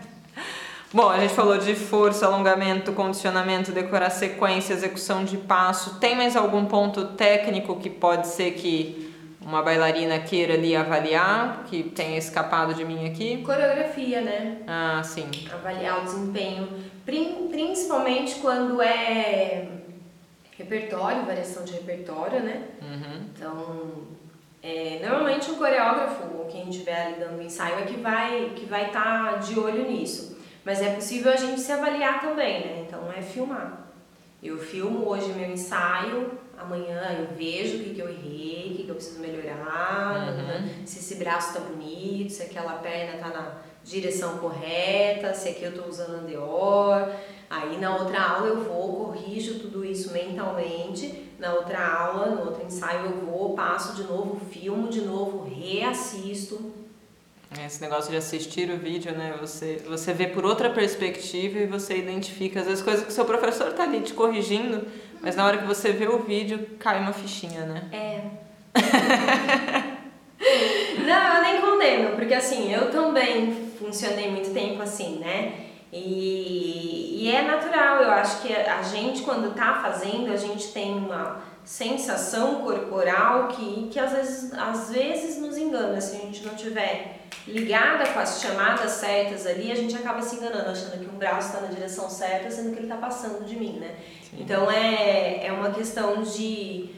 Bom, 0.98 1.12
a 1.12 1.20
gente 1.20 1.36
falou 1.36 1.60
de 1.60 1.76
força, 1.76 2.26
alongamento, 2.26 2.92
condicionamento, 2.92 3.72
decorar 3.72 4.10
sequência, 4.10 4.74
execução 4.74 5.24
de 5.24 5.38
passo. 5.38 6.00
Tem 6.00 6.16
mais 6.16 6.36
algum 6.36 6.66
ponto 6.66 7.10
técnico 7.10 7.76
que 7.76 7.88
pode 7.88 8.26
ser 8.26 8.54
que 8.54 9.14
uma 9.40 9.62
bailarina 9.62 10.18
queira 10.18 10.56
ali 10.56 10.76
avaliar, 10.76 11.66
que 11.70 11.84
tenha 11.84 12.18
escapado 12.18 12.74
de 12.74 12.84
mim 12.84 13.06
aqui? 13.06 13.44
Coreografia, 13.46 14.22
né? 14.22 14.58
Ah, 14.66 15.04
sim. 15.04 15.30
avaliar 15.54 16.00
o 16.02 16.06
desempenho, 16.06 16.68
prin- 17.06 17.48
principalmente 17.48 18.40
quando 18.40 18.82
é 18.82 19.68
repertório, 20.58 21.28
variação 21.28 21.64
de 21.64 21.74
repertório, 21.74 22.40
né? 22.40 22.64
Uhum. 22.82 23.22
Então, 23.36 23.92
é, 24.64 25.00
normalmente 25.08 25.52
o 25.52 25.58
coreógrafo, 25.58 26.24
ou 26.40 26.46
quem 26.46 26.68
estiver 26.72 27.00
ali 27.06 27.20
dando 27.20 27.40
ensaio, 27.44 27.76
é 27.78 27.82
que 27.84 27.98
vai 27.98 28.52
que 28.56 28.66
vai 28.66 28.88
estar 28.88 29.38
de 29.38 29.60
olho 29.60 29.88
nisso. 29.88 30.37
Mas 30.68 30.82
é 30.82 30.90
possível 30.90 31.32
a 31.32 31.36
gente 31.38 31.62
se 31.62 31.72
avaliar 31.72 32.20
também, 32.20 32.60
né? 32.60 32.84
Então 32.86 33.10
é 33.10 33.22
filmar. 33.22 33.88
Eu 34.44 34.58
filmo 34.58 35.08
hoje 35.08 35.32
meu 35.32 35.50
ensaio, 35.50 36.32
amanhã 36.58 37.16
eu 37.18 37.34
vejo 37.38 37.78
o 37.78 37.84
que, 37.86 37.94
que 37.94 38.02
eu 38.02 38.10
errei, 38.10 38.72
o 38.74 38.76
que, 38.76 38.84
que 38.84 38.90
eu 38.90 38.96
preciso 38.96 39.22
melhorar, 39.22 40.34
né? 40.34 40.84
se 40.86 41.00
esse 41.00 41.16
braço 41.16 41.54
tá 41.54 41.62
bonito, 41.62 42.34
se 42.34 42.44
aquela 42.44 42.74
perna 42.74 43.18
tá 43.18 43.30
na 43.30 43.62
direção 43.82 44.40
correta, 44.40 45.34
se 45.34 45.48
aqui 45.48 45.64
eu 45.64 45.74
tô 45.74 45.88
usando 45.88 46.16
andeor. 46.16 47.14
Aí 47.50 47.78
na 47.78 47.96
outra 47.96 48.22
aula 48.22 48.48
eu 48.48 48.62
vou, 48.62 49.06
corrijo 49.06 49.60
tudo 49.60 49.86
isso 49.86 50.12
mentalmente. 50.12 51.32
Na 51.40 51.54
outra 51.54 51.88
aula, 51.88 52.26
no 52.26 52.42
outro 52.42 52.66
ensaio 52.66 53.06
eu 53.06 53.26
vou, 53.26 53.56
passo 53.56 53.96
de 53.96 54.04
novo, 54.04 54.38
filmo 54.52 54.90
de 54.90 55.00
novo, 55.00 55.48
reassisto. 55.48 56.87
Esse 57.66 57.82
negócio 57.82 58.12
de 58.12 58.18
assistir 58.18 58.70
o 58.70 58.78
vídeo, 58.78 59.14
né? 59.14 59.36
Você, 59.40 59.82
você 59.88 60.14
vê 60.14 60.28
por 60.28 60.46
outra 60.46 60.70
perspectiva 60.70 61.60
e 61.60 61.66
você 61.66 61.98
identifica, 61.98 62.60
às 62.60 62.68
vezes, 62.68 62.84
coisas 62.84 63.04
que 63.04 63.10
o 63.10 63.14
seu 63.14 63.26
professor 63.26 63.72
tá 63.74 63.84
ali 63.84 64.02
te 64.02 64.14
corrigindo, 64.14 64.86
mas 65.22 65.36
na 65.36 65.46
hora 65.46 65.58
que 65.58 65.66
você 65.66 65.92
vê 65.92 66.08
o 66.08 66.20
vídeo, 66.20 66.68
cai 66.78 67.00
uma 67.00 67.14
fichinha, 67.14 67.66
né? 67.66 67.90
É. 67.92 68.22
Não, 71.06 71.36
eu 71.36 71.42
nem 71.42 71.62
condeno, 71.62 72.16
porque 72.16 72.34
assim, 72.34 72.72
eu 72.74 72.92
também 72.92 73.72
funcionei 73.80 74.30
muito 74.30 74.54
tempo 74.54 74.82
assim, 74.82 75.20
né? 75.20 75.68
E, 75.92 77.24
e 77.24 77.32
é 77.32 77.42
natural, 77.44 78.04
eu 78.04 78.12
acho 78.12 78.42
que 78.42 78.54
a 78.54 78.84
gente, 78.84 79.22
quando 79.22 79.56
tá 79.56 79.80
fazendo, 79.82 80.32
a 80.32 80.36
gente 80.36 80.68
tem 80.74 80.94
uma 80.94 81.42
sensação 81.64 82.62
corporal 82.62 83.50
que, 83.50 83.90
que 83.92 84.00
às, 84.00 84.12
vezes, 84.12 84.54
às 84.54 84.90
vezes 84.90 85.38
nos 85.38 85.58
engana. 85.58 86.00
Se 86.00 86.16
a 86.16 86.20
gente 86.20 86.27
não 86.48 86.56
tiver 86.56 87.20
ligada 87.48 88.10
com 88.12 88.20
as 88.20 88.42
chamadas 88.42 88.92
certas 88.92 89.46
ali, 89.46 89.72
a 89.72 89.76
gente 89.76 89.96
acaba 89.96 90.22
se 90.22 90.36
enganando, 90.36 90.70
achando 90.70 91.00
que 91.00 91.10
um 91.10 91.18
braço 91.18 91.50
está 91.50 91.62
na 91.62 91.68
direção 91.68 92.10
certa, 92.10 92.52
sendo 92.52 92.72
que 92.72 92.80
ele 92.80 92.88
está 92.88 92.98
passando 92.98 93.46
de 93.46 93.56
mim, 93.56 93.80
né? 93.80 93.96
Então 94.34 94.70
é, 94.70 95.46
é 95.46 95.52
uma 95.52 95.72
questão 95.72 96.24
de 96.24 96.90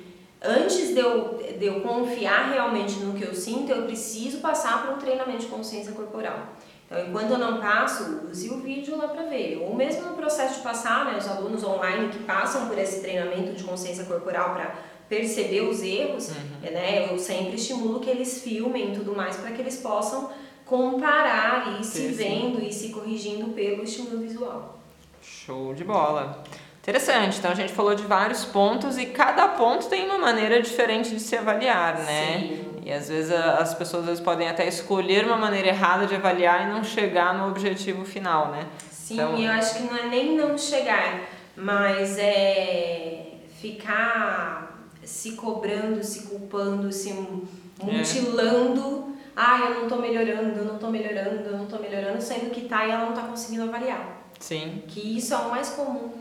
antes 0.41 0.93
de 0.93 0.99
eu, 0.99 1.37
de 1.57 1.65
eu 1.65 1.81
confiar 1.81 2.51
realmente 2.51 2.95
no 2.99 3.13
que 3.13 3.23
eu 3.23 3.35
sinto, 3.35 3.71
eu 3.71 3.83
preciso 3.83 4.39
passar 4.39 4.85
por 4.85 4.95
um 4.95 4.97
treinamento 4.97 5.39
de 5.39 5.47
consciência 5.47 5.91
corporal. 5.93 6.55
Então, 6.85 7.05
enquanto 7.05 7.31
eu 7.31 7.37
não 7.37 7.59
passo, 7.59 8.27
use 8.31 8.49
o 8.49 8.57
vídeo 8.61 8.97
lá 8.97 9.09
para 9.09 9.23
ver. 9.23 9.59
Ou 9.61 9.75
mesmo 9.75 10.09
no 10.09 10.15
processo 10.15 10.55
de 10.55 10.61
passar, 10.61 11.05
né, 11.05 11.17
os 11.19 11.27
alunos 11.27 11.63
online 11.63 12.09
que 12.09 12.19
passam 12.23 12.67
por 12.67 12.77
esse 12.79 13.01
treinamento 13.01 13.53
de 13.53 13.63
consciência 13.63 14.05
corporal 14.05 14.55
para 14.55 14.73
perceber 15.09 15.61
os 15.61 15.81
erros, 15.81 16.29
né, 16.61 17.07
eu 17.11 17.17
sempre 17.17 17.55
estimulo 17.55 17.99
que 17.99 18.09
eles 18.09 18.41
filmem 18.43 18.93
e 18.93 18.95
tudo 18.95 19.15
mais 19.15 19.35
para 19.37 19.51
que 19.51 19.59
eles 19.61 19.77
possam 19.77 20.29
comparar 20.65 21.73
e 21.77 21.81
ir 21.81 21.83
se 21.83 22.07
vendo 22.09 22.63
e 22.63 22.71
se 22.71 22.89
corrigindo 22.89 23.47
pelo 23.49 23.83
estímulo 23.83 24.19
visual. 24.19 24.79
Show 25.21 25.73
de 25.73 25.83
bola. 25.83 26.43
Interessante. 26.81 27.39
Então 27.39 27.51
a 27.51 27.55
gente 27.55 27.73
falou 27.73 27.93
de 27.95 28.03
vários 28.03 28.45
pontos 28.45 28.97
e 28.97 29.07
cada 29.07 29.47
ponto 29.49 29.87
tem 29.87 30.05
uma 30.05 30.17
maneira 30.17 30.61
diferente 30.61 31.09
de 31.09 31.19
se 31.19 31.35
avaliar, 31.35 31.97
né? 31.99 32.39
Sim. 32.39 32.65
E 32.85 32.91
às 32.91 33.09
vezes 33.09 33.31
as 33.31 33.73
pessoas 33.73 34.03
às 34.03 34.09
vezes 34.09 34.23
podem 34.23 34.47
até 34.47 34.67
escolher 34.67 35.25
uma 35.25 35.37
maneira 35.37 35.67
errada 35.67 36.05
de 36.07 36.15
avaliar 36.15 36.67
e 36.67 36.71
não 36.71 36.83
chegar 36.83 37.33
no 37.37 37.47
objetivo 37.49 38.05
final, 38.05 38.49
né? 38.51 38.65
Sim, 38.91 39.15
Então- 39.15 39.37
eu 39.37 39.51
acho 39.51 39.75
que 39.75 39.83
não 39.83 39.97
é 39.97 40.05
nem 40.07 40.35
não 40.35 40.57
chegar, 40.57 41.21
mas 41.55 42.17
é 42.17 43.25
ficar 43.61 44.68
se 45.09 45.31
cobrando, 45.31 46.03
se 46.03 46.27
culpando, 46.27 46.91
se 46.93 47.11
mutilando. 47.81 49.15
Ah, 49.35 49.59
eu 49.61 49.81
não 49.81 49.89
tô 49.89 49.95
melhorando, 49.97 50.59
eu 50.59 50.65
não 50.65 50.77
tô 50.77 50.87
melhorando, 50.89 51.49
eu 51.49 51.57
não 51.57 51.65
tô 51.65 51.79
melhorando, 51.79 52.21
sendo 52.21 52.51
que 52.51 52.67
tá 52.67 52.85
e 52.85 52.91
ela 52.91 53.05
não 53.05 53.13
tá 53.13 53.23
conseguindo 53.23 53.63
avaliar. 53.63 54.21
Sim. 54.39 54.83
Que 54.87 55.17
isso 55.17 55.33
é 55.33 55.37
o 55.37 55.49
mais 55.49 55.69
comum. 55.71 56.11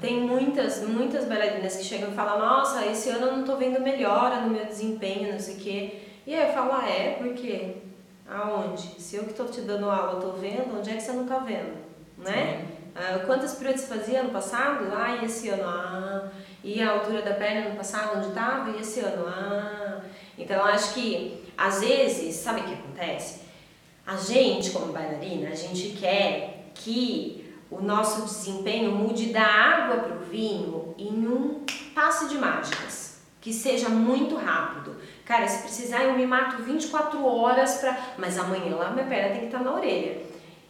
Tem 0.00 0.20
muitas, 0.20 0.82
muitas 0.82 1.26
bailarinas 1.26 1.76
que 1.76 1.84
chegam 1.84 2.10
e 2.10 2.14
falam, 2.14 2.38
nossa, 2.38 2.84
esse 2.86 3.10
ano 3.10 3.26
eu 3.26 3.36
não 3.36 3.44
tô 3.44 3.56
vendo 3.56 3.80
melhora 3.80 4.40
no 4.40 4.50
meu 4.50 4.64
desempenho, 4.64 5.32
não 5.32 5.38
sei 5.38 5.54
o 5.54 5.58
quê. 5.58 6.00
E 6.26 6.34
aí 6.34 6.48
eu 6.48 6.54
falo, 6.54 6.72
ah, 6.72 6.88
é? 6.88 7.10
Por 7.12 7.34
quê? 7.34 7.76
Aonde? 8.28 9.00
Se 9.00 9.16
eu 9.16 9.24
que 9.24 9.34
tô 9.34 9.44
te 9.44 9.60
dando 9.60 9.88
aula 9.88 10.20
tô 10.20 10.32
vendo, 10.32 10.76
onde 10.76 10.90
é 10.90 10.94
que 10.94 11.02
você 11.02 11.12
não 11.12 11.26
tá 11.26 11.38
vendo? 11.38 11.76
Né? 12.18 12.64
Ah, 12.96 13.20
quantas 13.26 13.54
piruetas 13.54 13.82
você 13.82 13.94
fazia 13.94 14.20
ano 14.20 14.30
passado? 14.30 14.86
Ah, 14.92 15.16
e 15.16 15.26
esse 15.26 15.48
ano? 15.50 15.64
Ah. 15.66 16.30
E 16.64 16.80
a 16.80 16.92
altura 16.92 17.20
da 17.20 17.34
perna 17.34 17.66
ano 17.66 17.76
passado, 17.76 18.16
onde 18.16 18.34
tava? 18.34 18.70
E 18.70 18.80
esse 18.80 19.00
ano? 19.00 19.26
Ah. 19.28 20.00
Então, 20.38 20.64
acho 20.64 20.94
que, 20.94 21.44
às 21.58 21.82
vezes, 21.82 22.36
sabe 22.36 22.62
o 22.62 22.64
que 22.64 22.72
acontece? 22.72 23.42
A 24.06 24.16
gente, 24.16 24.70
como 24.70 24.90
bailarina, 24.90 25.50
a 25.50 25.54
gente 25.54 25.90
quer 25.90 26.70
que 26.74 27.54
o 27.70 27.82
nosso 27.82 28.22
desempenho 28.22 28.92
mude 28.92 29.26
da 29.26 29.44
água 29.44 30.04
para 30.04 30.16
o 30.16 30.20
vinho 30.20 30.94
em 30.96 31.28
um 31.28 31.66
passe 31.94 32.28
de 32.28 32.38
mágicas, 32.38 33.20
que 33.42 33.52
seja 33.52 33.90
muito 33.90 34.34
rápido. 34.34 34.96
Cara, 35.26 35.46
se 35.46 35.62
precisar, 35.62 36.04
eu 36.04 36.14
me 36.14 36.26
mato 36.26 36.62
24 36.62 37.26
horas 37.26 37.74
para. 37.74 38.14
Mas 38.16 38.38
amanhã 38.38 38.74
lá 38.74 38.90
minha 38.90 39.06
perna 39.06 39.32
tem 39.32 39.40
que 39.40 39.46
estar 39.46 39.60
na 39.60 39.74
orelha. 39.74 40.22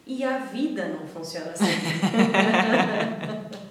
E 0.05 0.25
a 0.25 0.39
vida 0.39 0.89
não 0.89 1.07
funciona 1.07 1.51
assim. 1.51 1.65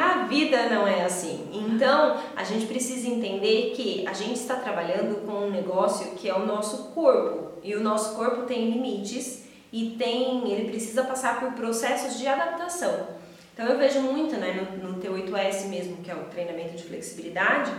a 0.00 0.24
vida 0.24 0.68
não 0.70 0.88
é 0.88 1.04
assim. 1.04 1.48
Então, 1.52 2.18
a 2.34 2.42
gente 2.42 2.66
precisa 2.66 3.06
entender 3.08 3.72
que 3.76 4.06
a 4.06 4.14
gente 4.14 4.36
está 4.36 4.56
trabalhando 4.56 5.26
com 5.26 5.46
um 5.46 5.50
negócio 5.50 6.12
que 6.12 6.28
é 6.28 6.34
o 6.34 6.46
nosso 6.46 6.88
corpo. 6.94 7.52
E 7.62 7.74
o 7.74 7.80
nosso 7.80 8.16
corpo 8.16 8.42
tem 8.46 8.70
limites 8.70 9.44
e 9.70 9.96
tem, 9.98 10.50
ele 10.50 10.70
precisa 10.70 11.04
passar 11.04 11.38
por 11.38 11.52
processos 11.52 12.18
de 12.18 12.26
adaptação. 12.26 13.08
Então 13.52 13.66
eu 13.66 13.78
vejo 13.78 14.00
muito 14.00 14.36
né, 14.36 14.66
no, 14.82 14.92
no 14.92 15.00
T8S 15.00 15.66
mesmo, 15.66 15.98
que 15.98 16.10
é 16.10 16.14
o 16.14 16.24
treinamento 16.24 16.76
de 16.76 16.82
flexibilidade, 16.84 17.70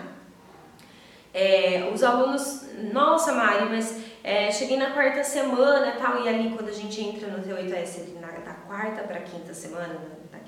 é, 1.34 1.89
os 1.91 2.03
alunos, 2.03 2.67
nossa 2.93 3.31
Mari, 3.31 3.65
mas 3.69 3.99
é, 4.23 4.51
cheguei 4.51 4.77
na 4.77 4.91
quarta 4.91 5.23
semana 5.23 5.93
tal, 5.93 6.23
e 6.23 6.29
ali 6.29 6.51
quando 6.51 6.69
a 6.69 6.73
gente 6.73 7.01
entra 7.01 7.27
no 7.29 7.43
T8S 7.43 8.01
ali 8.01 8.17
na, 8.21 8.27
da 8.27 8.53
quarta 8.53 9.01
para 9.03 9.21
quinta 9.21 9.53
semana, 9.53 9.99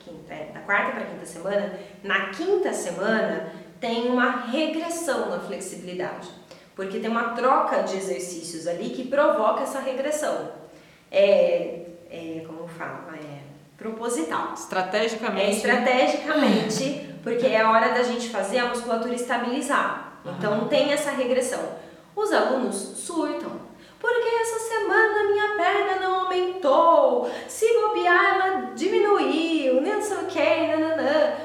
quinta, 0.03 0.33
é, 0.33 0.51
da 0.53 0.59
quarta 0.61 0.91
para 0.91 1.05
quinta 1.05 1.25
semana, 1.25 1.79
na 2.03 2.29
quinta 2.29 2.73
semana 2.73 3.51
tem 3.79 4.07
uma 4.07 4.45
regressão 4.45 5.29
na 5.29 5.39
flexibilidade, 5.39 6.29
porque 6.75 6.99
tem 6.99 7.09
uma 7.09 7.29
troca 7.29 7.83
de 7.83 7.97
exercícios 7.97 8.67
ali 8.67 8.89
que 8.89 9.07
provoca 9.07 9.63
essa 9.63 9.79
regressão. 9.79 10.51
É, 11.11 11.85
é, 12.09 12.43
como 12.47 12.67
fala, 12.67 13.15
é 13.15 13.39
proposital. 13.77 14.53
Estrategicamente. 14.53 15.45
É 15.45 15.51
estrategicamente, 15.51 17.15
porque 17.21 17.47
é 17.47 17.63
hora 17.65 17.89
da 17.89 18.03
gente 18.03 18.29
fazer 18.29 18.59
a 18.59 18.67
musculatura 18.67 19.13
estabilizar. 19.13 20.21
Então 20.25 20.53
Aham. 20.53 20.67
tem 20.67 20.91
essa 20.91 21.11
regressão. 21.11 21.61
Os 22.15 22.31
alunos 22.31 22.75
surtam. 22.75 23.72
Porque 24.03 24.27
essa 24.41 24.59
semana 24.59 25.23
minha 25.31 25.55
perna 25.55 26.01
não 26.01 26.23
aumentou, 26.25 27.31
se 27.47 27.65
bobear 27.79 28.35
ela 28.35 28.71
diminuiu, 28.75 29.81
não 29.81 30.01
sei 30.01 30.17
o 30.17 30.25
que, 30.25 30.67
nananã. 30.67 31.35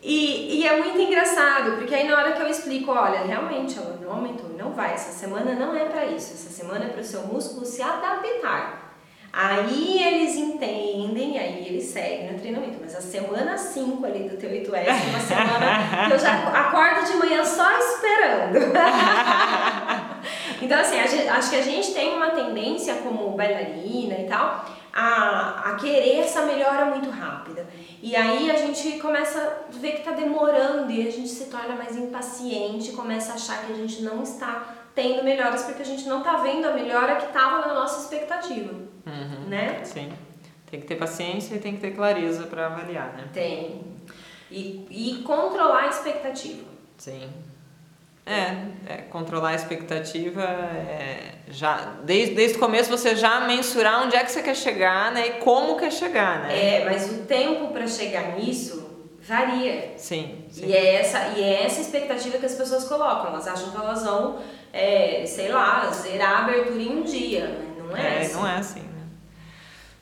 E, 0.00 0.60
e 0.60 0.66
é 0.66 0.80
muito 0.80 1.00
engraçado, 1.00 1.72
porque 1.72 1.92
aí 1.92 2.06
na 2.06 2.16
hora 2.16 2.32
que 2.34 2.40
eu 2.40 2.46
explico, 2.46 2.92
olha, 2.92 3.24
realmente 3.24 3.76
ela 3.76 3.98
não 4.00 4.12
aumentou, 4.12 4.48
não 4.50 4.70
vai, 4.70 4.94
essa 4.94 5.10
semana 5.10 5.54
não 5.54 5.74
é 5.74 5.86
pra 5.86 6.06
isso, 6.06 6.34
essa 6.34 6.50
semana 6.50 6.84
é 6.84 6.88
pro 6.90 7.02
seu 7.02 7.22
músculo 7.22 7.66
se 7.66 7.82
adaptar. 7.82 8.84
Aí 9.32 10.00
eles 10.00 10.36
entendem, 10.36 11.36
aí 11.36 11.66
eles 11.66 11.86
seguem 11.86 12.32
no 12.32 12.38
treinamento. 12.38 12.78
Mas 12.80 12.94
a 12.94 13.00
semana 13.00 13.58
5 13.58 14.06
ali 14.06 14.28
do 14.28 14.36
teu 14.36 14.48
8S, 14.48 14.86
é 14.86 14.92
uma 15.10 15.18
semana 15.18 16.06
que 16.06 16.12
eu 16.12 16.18
já 16.20 16.68
acordo 16.68 17.04
de 17.10 17.16
manhã 17.16 17.44
só 17.44 17.68
esperando. 17.76 18.60
então, 20.64 20.78
assim, 20.80 20.96
gente- 21.08 21.28
acho 21.28 21.50
que 21.50 21.56
a 21.56 21.62
gente 21.62 21.92
tem 21.94 22.14
uma 22.16 22.30
tendência 22.30 22.94
como 22.96 23.30
bailarina 23.36 24.14
e 24.20 24.26
tal, 24.28 24.64
a, 24.92 25.70
a 25.70 25.74
querer 25.76 26.18
essa 26.20 26.42
melhora 26.42 26.86
muito 26.86 27.10
rápida. 27.10 27.66
E 28.02 28.14
aí 28.14 28.50
a 28.50 28.56
gente 28.56 28.98
começa 29.00 29.38
a 29.40 29.72
ver 29.78 29.92
que 29.92 30.02
tá 30.02 30.12
demorando 30.12 30.90
e 30.92 31.06
a 31.06 31.10
gente 31.10 31.28
se 31.28 31.46
torna 31.46 31.74
mais 31.74 31.96
impaciente, 31.96 32.92
começa 32.92 33.32
a 33.32 33.34
achar 33.34 33.64
que 33.66 33.72
a 33.72 33.76
gente 33.76 34.02
não 34.02 34.22
está 34.22 34.74
tendo 34.94 35.24
melhoras 35.24 35.64
porque 35.64 35.82
a 35.82 35.86
gente 35.86 36.06
não 36.06 36.22
tá 36.22 36.36
vendo 36.36 36.66
a 36.66 36.72
melhora 36.72 37.16
que 37.16 37.26
estava 37.26 37.66
na 37.66 37.74
nossa 37.74 38.00
expectativa 38.02 38.72
Uhum. 39.06 39.48
né? 39.48 39.80
Sim. 39.84 40.12
Tem 40.70 40.80
que 40.80 40.86
ter 40.86 40.96
paciência 40.96 41.54
e 41.56 41.58
tem 41.58 41.74
que 41.74 41.80
ter 41.80 41.90
clareza 41.92 42.44
para 42.44 42.66
avaliar, 42.66 43.12
né? 43.14 43.28
Tem. 43.32 43.82
E, 44.50 44.86
e 44.90 45.22
controlar 45.24 45.82
a 45.84 45.88
expectativa. 45.88 46.64
Sim. 46.96 47.28
É, 48.26 48.54
é, 48.86 48.96
controlar 49.10 49.50
a 49.50 49.54
expectativa 49.54 50.42
é 50.42 51.34
já 51.48 51.76
desde, 52.04 52.34
desde 52.34 52.56
o 52.56 52.60
começo 52.60 52.88
você 52.90 53.14
já 53.14 53.40
mensurar 53.40 54.02
onde 54.06 54.16
é 54.16 54.24
que 54.24 54.32
você 54.32 54.42
quer 54.42 54.56
chegar, 54.56 55.12
né? 55.12 55.26
E 55.26 55.30
como 55.40 55.76
quer 55.76 55.92
chegar, 55.92 56.40
né? 56.40 56.80
É, 56.80 56.84
mas 56.86 57.10
o 57.10 57.24
tempo 57.24 57.68
para 57.72 57.86
chegar 57.86 58.34
nisso 58.38 58.82
varia. 59.20 59.92
Sim, 59.98 60.44
sim. 60.50 60.66
E 60.66 60.72
é, 60.74 60.94
essa, 60.96 61.18
e 61.36 61.42
é 61.42 61.64
essa 61.64 61.82
expectativa 61.82 62.38
que 62.38 62.46
as 62.46 62.54
pessoas 62.54 62.84
colocam. 62.84 63.26
Elas 63.28 63.46
acham 63.46 63.70
que 63.70 63.76
elas 63.76 64.02
vão, 64.02 64.38
é, 64.72 65.24
sei 65.26 65.48
lá, 65.52 65.90
zerar 65.90 66.30
a 66.30 66.38
abertura 66.44 66.80
em 66.80 66.96
um 66.98 67.02
dia. 67.02 67.58
Não 67.78 67.94
é, 67.94 68.00
É, 68.16 68.20
assim. 68.22 68.34
não 68.34 68.48
é 68.48 68.56
assim? 68.56 68.82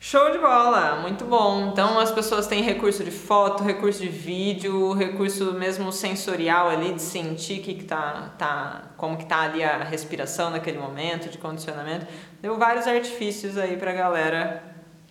Show 0.05 0.31
de 0.31 0.37
bola, 0.37 0.97
muito 0.97 1.23
bom. 1.23 1.69
Então 1.71 1.97
as 1.97 2.11
pessoas 2.11 2.45
têm 2.45 2.61
recurso 2.61 3.05
de 3.05 3.09
foto, 3.09 3.63
recurso 3.63 4.01
de 4.01 4.09
vídeo, 4.09 4.91
recurso 4.91 5.53
mesmo 5.53 5.93
sensorial 5.93 6.69
ali 6.69 6.91
de 6.91 7.01
sentir 7.01 7.61
que, 7.61 7.73
que 7.73 7.85
tá, 7.85 8.33
tá, 8.37 8.91
como 8.97 9.15
que 9.15 9.25
tá 9.25 9.43
ali 9.43 9.63
a 9.63 9.77
respiração 9.77 10.49
naquele 10.49 10.77
momento, 10.77 11.29
de 11.29 11.37
condicionamento. 11.37 12.05
Deu 12.41 12.57
vários 12.57 12.85
artifícios 12.85 13.57
aí 13.57 13.77
pra 13.77 13.93
galera 13.93 14.61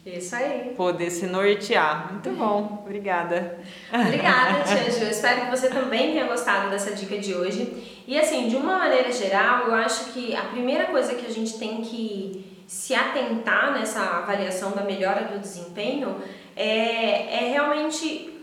Isso 0.05 0.37
aí. 0.37 0.74
poder 0.76 1.09
se 1.11 1.24
nortear. 1.24 2.12
Muito 2.12 2.28
bom, 2.33 2.83
obrigada. 2.85 3.61
Obrigada, 3.90 4.61
Tia 4.68 4.90
Ju. 4.90 5.11
Espero 5.11 5.46
que 5.46 5.57
você 5.57 5.70
também 5.70 6.12
tenha 6.12 6.26
gostado 6.26 6.68
dessa 6.68 6.94
dica 6.94 7.16
de 7.16 7.35
hoje. 7.35 8.05
E 8.07 8.20
assim, 8.20 8.46
de 8.46 8.57
uma 8.57 8.76
maneira 8.76 9.11
geral, 9.11 9.68
eu 9.68 9.74
acho 9.74 10.12
que 10.12 10.37
a 10.37 10.42
primeira 10.42 10.85
coisa 10.85 11.14
que 11.14 11.24
a 11.24 11.31
gente 11.31 11.59
tem 11.59 11.81
que 11.81 12.52
se 12.72 12.94
atentar 12.94 13.74
nessa 13.74 14.00
avaliação 14.00 14.70
da 14.70 14.80
melhora 14.80 15.24
do 15.24 15.38
desempenho 15.38 16.16
é, 16.56 17.44
é 17.44 17.50
realmente, 17.50 18.42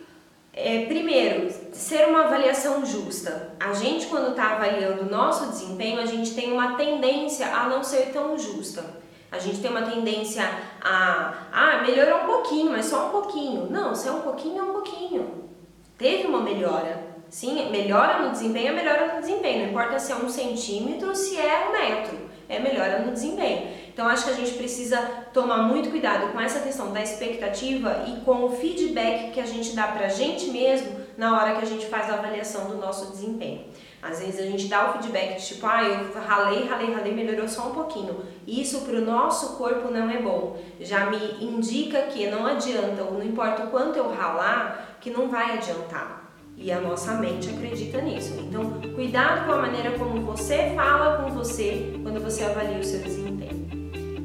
é, 0.53 0.85
primeiro, 0.85 1.51
ser 1.73 2.07
uma 2.07 2.25
avaliação 2.25 2.85
justa. 2.85 3.55
A 3.59 3.73
gente, 3.73 4.05
quando 4.05 4.29
está 4.29 4.51
avaliando 4.51 5.01
o 5.01 5.09
nosso 5.09 5.47
desempenho, 5.47 5.99
a 5.99 6.05
gente 6.05 6.35
tem 6.35 6.53
uma 6.53 6.75
tendência 6.77 7.47
a 7.47 7.67
não 7.67 7.83
ser 7.83 8.11
tão 8.13 8.37
justa. 8.37 8.85
A 9.31 9.39
gente 9.39 9.61
tem 9.61 9.71
uma 9.71 9.81
tendência 9.81 10.43
a, 10.79 11.33
ah, 11.51 11.81
melhorou 11.81 12.21
um 12.21 12.25
pouquinho, 12.27 12.71
mas 12.71 12.85
só 12.85 13.07
um 13.07 13.09
pouquinho. 13.09 13.67
Não, 13.71 13.95
se 13.95 14.07
é 14.07 14.11
um 14.11 14.21
pouquinho, 14.21 14.59
é 14.59 14.63
um 14.63 14.73
pouquinho. 14.73 15.49
Teve 15.97 16.27
uma 16.27 16.41
melhora. 16.41 17.03
Sim, 17.31 17.71
melhora 17.71 18.19
no 18.19 18.29
desempenho 18.29 18.69
é 18.69 18.73
melhora 18.73 19.15
no 19.15 19.21
desempenho. 19.21 19.63
Não 19.63 19.69
importa 19.71 19.97
se 19.97 20.11
é 20.11 20.15
um 20.15 20.29
centímetro, 20.29 21.15
se 21.15 21.35
é 21.35 21.67
um 21.67 21.71
metro. 21.71 22.28
É 22.49 22.59
melhora 22.59 22.99
no 22.99 23.13
desempenho. 23.13 23.69
Então, 23.87 24.07
acho 24.07 24.25
que 24.25 24.31
a 24.31 24.35
gente 24.35 24.53
precisa 24.53 24.97
tomar 25.31 25.59
muito 25.63 25.89
cuidado 25.89 26.31
com 26.33 26.41
essa 26.41 26.59
questão 26.61 26.91
da 26.91 27.01
expectativa 27.01 28.05
e 28.07 28.21
com 28.21 28.43
o 28.45 28.49
feedback 28.49 29.31
que 29.31 29.39
a 29.39 29.45
gente 29.45 29.75
dá 29.75 29.87
pra 29.87 30.07
gente 30.07 30.49
mesmo 30.49 30.99
na 31.15 31.37
hora 31.37 31.55
que 31.55 31.63
a 31.63 31.67
gente 31.67 31.85
faz 31.85 32.09
a 32.09 32.13
avaliação 32.13 32.69
do 32.69 32.77
nosso 32.77 33.11
desempenho. 33.11 33.65
Às 34.01 34.19
vezes 34.19 34.39
a 34.39 34.43
gente 34.43 34.67
dá 34.67 34.89
o 34.89 34.93
feedback 34.93 35.37
de 35.37 35.45
tipo, 35.45 35.67
ah, 35.67 35.83
eu 35.83 36.13
ralei, 36.21 36.63
ralei, 36.63 36.93
ralei, 36.93 37.13
melhorou 37.13 37.47
só 37.47 37.67
um 37.67 37.73
pouquinho. 37.73 38.23
Isso 38.47 38.81
para 38.81 38.95
o 38.95 39.01
nosso 39.01 39.57
corpo 39.57 39.91
não 39.91 40.09
é 40.09 40.21
bom. 40.21 40.57
Já 40.79 41.07
me 41.07 41.43
indica 41.43 42.03
que 42.03 42.25
não 42.27 42.47
adianta, 42.47 43.03
ou 43.03 43.13
não 43.15 43.23
importa 43.23 43.65
o 43.65 43.67
quanto 43.67 43.97
eu 43.97 44.09
ralar, 44.09 44.97
que 45.01 45.09
não 45.09 45.27
vai 45.27 45.57
adiantar. 45.57 46.28
E 46.61 46.71
a 46.71 46.81
nossa 46.81 47.13
mente 47.13 47.49
acredita 47.49 48.01
nisso. 48.01 48.33
Então, 48.37 48.81
cuidado 48.93 49.45
com 49.45 49.53
a 49.53 49.61
maneira 49.61 49.91
como 49.97 50.21
você 50.21 50.73
fala 50.75 51.23
com 51.23 51.31
você 51.31 51.93
quando 52.03 52.21
você 52.21 52.43
avalia 52.43 52.79
o 52.79 52.83
seu 52.83 52.99
desempenho. 53.01 53.59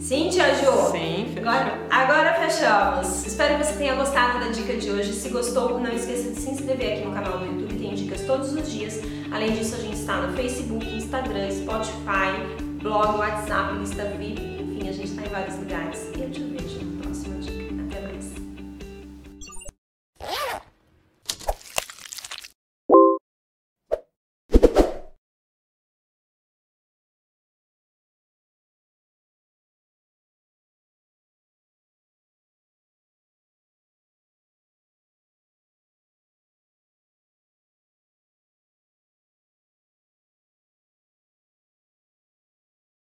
Sim, 0.01 0.29
Tia 0.29 0.53
Ju? 0.57 0.91
Sim, 0.91 1.31
fechou. 1.33 1.49
Agora, 1.49 1.79
agora 1.91 2.35
fechamos. 2.35 3.25
Espero 3.25 3.57
que 3.57 3.65
você 3.65 3.75
tenha 3.79 3.95
gostado 3.95 4.41
da 4.41 4.51
dica 4.51 4.77
de 4.77 4.91
hoje. 4.91 5.13
Se 5.13 5.29
gostou, 5.29 5.79
não 5.79 5.91
esqueça 5.91 6.31
de 6.31 6.41
se 6.41 6.51
inscrever 6.51 6.95
aqui 6.95 7.07
no 7.07 7.15
canal 7.15 7.39
do 7.39 7.47
YouTube, 7.47 7.79
tem 7.79 7.95
dicas 7.95 8.21
todos 8.23 8.53
os 8.53 8.71
dias. 8.71 9.01
Além 9.33 9.53
disso, 9.53 9.77
a 9.77 9.79
gente 9.79 9.97
está 9.97 10.17
no 10.19 10.37
Facebook, 10.37 10.85
Instagram, 10.87 11.51
Spotify, 11.51 12.83
blog, 12.83 13.17
WhatsApp, 13.17 13.79
lista 13.79 14.05
VIP 14.19 14.55